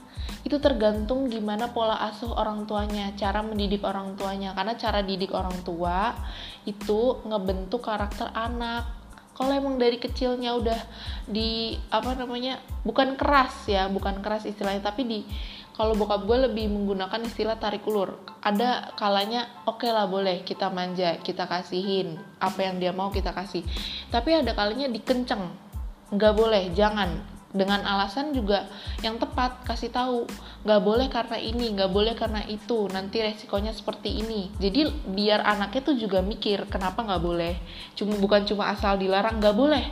Itu 0.47 0.63
tergantung 0.63 1.27
gimana 1.27 1.75
pola 1.75 1.99
asuh 2.07 2.31
orang 2.31 2.63
tuanya, 2.69 3.11
cara 3.19 3.43
mendidik 3.43 3.83
orang 3.83 4.15
tuanya. 4.15 4.55
Karena 4.55 4.79
cara 4.79 5.03
didik 5.03 5.33
orang 5.35 5.59
tua 5.65 6.15
itu 6.63 7.19
ngebentuk 7.25 7.83
karakter 7.83 8.31
anak 8.31 9.06
kalau 9.37 9.53
emang 9.53 9.77
dari 9.77 10.01
kecilnya 10.01 10.57
udah 10.57 10.81
di 11.29 11.77
apa 11.93 12.17
namanya 12.17 12.57
bukan 12.81 13.13
keras 13.13 13.69
ya 13.69 13.85
bukan 13.85 14.25
keras 14.25 14.49
istilahnya 14.49 14.81
tapi 14.81 15.05
di 15.05 15.19
kalau 15.77 15.93
bokap 15.93 16.25
gue 16.25 16.49
lebih 16.49 16.73
menggunakan 16.73 17.21
istilah 17.21 17.61
tarik 17.61 17.85
ulur. 17.85 18.17
Ada 18.41 18.97
kalanya 18.97 19.45
oke 19.69 19.85
okay 19.85 19.93
lah 19.93 20.09
boleh 20.09 20.41
kita 20.41 20.73
manja 20.73 21.21
kita 21.21 21.45
kasihin 21.45 22.17
apa 22.41 22.65
yang 22.65 22.81
dia 22.81 22.89
mau 22.89 23.13
kita 23.13 23.29
kasih. 23.29 23.61
Tapi 24.09 24.41
ada 24.41 24.57
kalanya 24.57 24.89
dikenceng. 24.89 25.53
Nggak 26.09 26.33
boleh 26.33 26.73
jangan 26.73 27.36
dengan 27.55 27.79
alasan 27.87 28.35
juga 28.35 28.67
yang 28.99 29.15
tepat 29.15 29.63
kasih 29.63 29.87
tahu 29.87 30.27
nggak 30.67 30.81
boleh 30.83 31.07
karena 31.07 31.39
ini 31.39 31.71
nggak 31.79 31.91
boleh 31.95 32.11
karena 32.11 32.43
itu 32.43 32.91
nanti 32.91 33.23
resikonya 33.23 33.71
seperti 33.71 34.19
ini. 34.19 34.51
Jadi 34.59 34.91
biar 35.07 35.47
anaknya 35.47 35.81
tuh 35.93 35.95
juga 35.95 36.19
mikir 36.19 36.67
kenapa 36.67 37.07
nggak 37.07 37.23
boleh? 37.23 37.55
Cuma 37.95 38.19
bukan 38.19 38.43
cuma 38.43 38.67
asal 38.75 38.99
dilarang 38.99 39.39
nggak 39.39 39.55
boleh. 39.55 39.85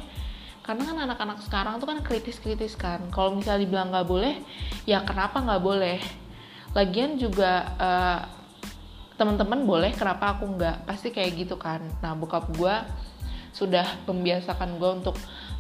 Karena 0.65 0.83
kan 0.83 0.97
anak-anak 0.97 1.39
sekarang 1.45 1.77
tuh 1.79 1.87
kan 1.87 1.99
kritis-kritis 2.03 2.75
kan. 2.75 2.99
Kalau 3.13 3.31
misalnya 3.37 3.63
dibilang 3.63 3.93
nggak 3.93 4.07
boleh 4.07 4.35
ya 4.83 5.05
kenapa 5.07 5.39
nggak 5.39 5.63
boleh? 5.63 5.99
Lagian 6.75 7.15
juga 7.15 7.71
uh, 7.79 8.19
teman-teman 9.15 9.63
boleh 9.63 9.95
kenapa 9.95 10.35
aku 10.35 10.59
nggak? 10.59 10.83
Pasti 10.83 11.15
kayak 11.15 11.31
gitu 11.39 11.55
kan. 11.55 11.79
Nah 12.03 12.11
bokap 12.19 12.51
gue 12.51 12.75
sudah 13.55 13.87
membiasakan 14.03 14.75
gue 14.75 14.91
untuk 14.99 15.15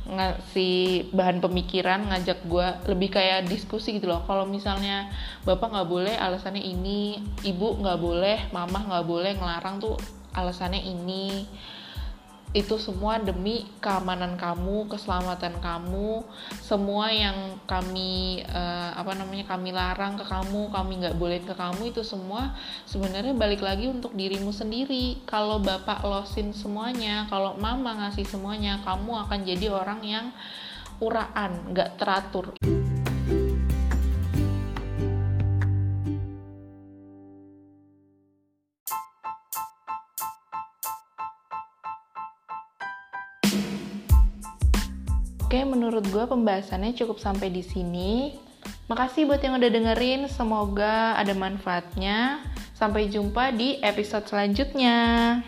ngasih 0.05 1.09
bahan 1.09 1.41
pemikiran 1.41 2.05
ngajak 2.09 2.45
gue 2.45 2.67
lebih 2.89 3.09
kayak 3.17 3.49
diskusi 3.49 3.97
gitu 3.97 4.09
loh. 4.09 4.21
Kalau 4.29 4.45
misalnya 4.45 5.09
bapak 5.43 5.73
nggak 5.73 5.89
boleh 5.89 6.15
alasannya 6.15 6.61
ini. 6.61 7.21
Ibu 7.41 7.81
nggak 7.81 7.99
boleh 7.99 8.37
mama 8.53 8.85
nggak 8.85 9.05
boleh 9.05 9.31
ngelarang 9.37 9.81
tuh 9.81 9.97
alasannya 10.35 10.83
ini 10.83 11.47
itu 12.55 12.79
semua 12.79 13.19
demi 13.19 13.67
keamanan 13.83 14.39
kamu, 14.39 14.87
keselamatan 14.87 15.59
kamu, 15.59 16.23
semua 16.63 17.11
yang 17.11 17.59
kami 17.67 18.39
uh, 18.47 18.95
apa 18.95 19.11
namanya 19.11 19.43
kami 19.51 19.75
larang 19.75 20.15
ke 20.15 20.23
kamu, 20.23 20.71
kami 20.71 21.03
nggak 21.03 21.19
bolehin 21.19 21.43
ke 21.43 21.51
kamu 21.51 21.91
itu 21.91 21.99
semua 22.07 22.55
sebenarnya 22.87 23.35
balik 23.35 23.59
lagi 23.59 23.91
untuk 23.91 24.15
dirimu 24.15 24.55
sendiri. 24.55 25.19
Kalau 25.27 25.59
bapak 25.59 25.99
losin 26.07 26.55
semuanya, 26.55 27.27
kalau 27.27 27.59
mama 27.59 28.07
ngasih 28.07 28.23
semuanya, 28.23 28.79
kamu 28.87 29.27
akan 29.27 29.39
jadi 29.43 29.67
orang 29.75 29.99
yang 30.07 30.25
uraan, 31.03 31.75
nggak 31.75 31.99
teratur. 31.99 32.55
Menurut 45.85 46.09
gue 46.09 46.25
pembahasannya 46.25 46.97
cukup 46.97 47.21
sampai 47.21 47.53
di 47.53 47.61
sini. 47.61 48.33
Makasih 48.89 49.29
buat 49.29 49.37
yang 49.45 49.61
udah 49.61 49.69
dengerin, 49.69 50.25
semoga 50.25 51.13
ada 51.13 51.37
manfaatnya. 51.37 52.41
Sampai 52.73 53.13
jumpa 53.13 53.53
di 53.53 53.77
episode 53.85 54.25
selanjutnya. 54.25 55.39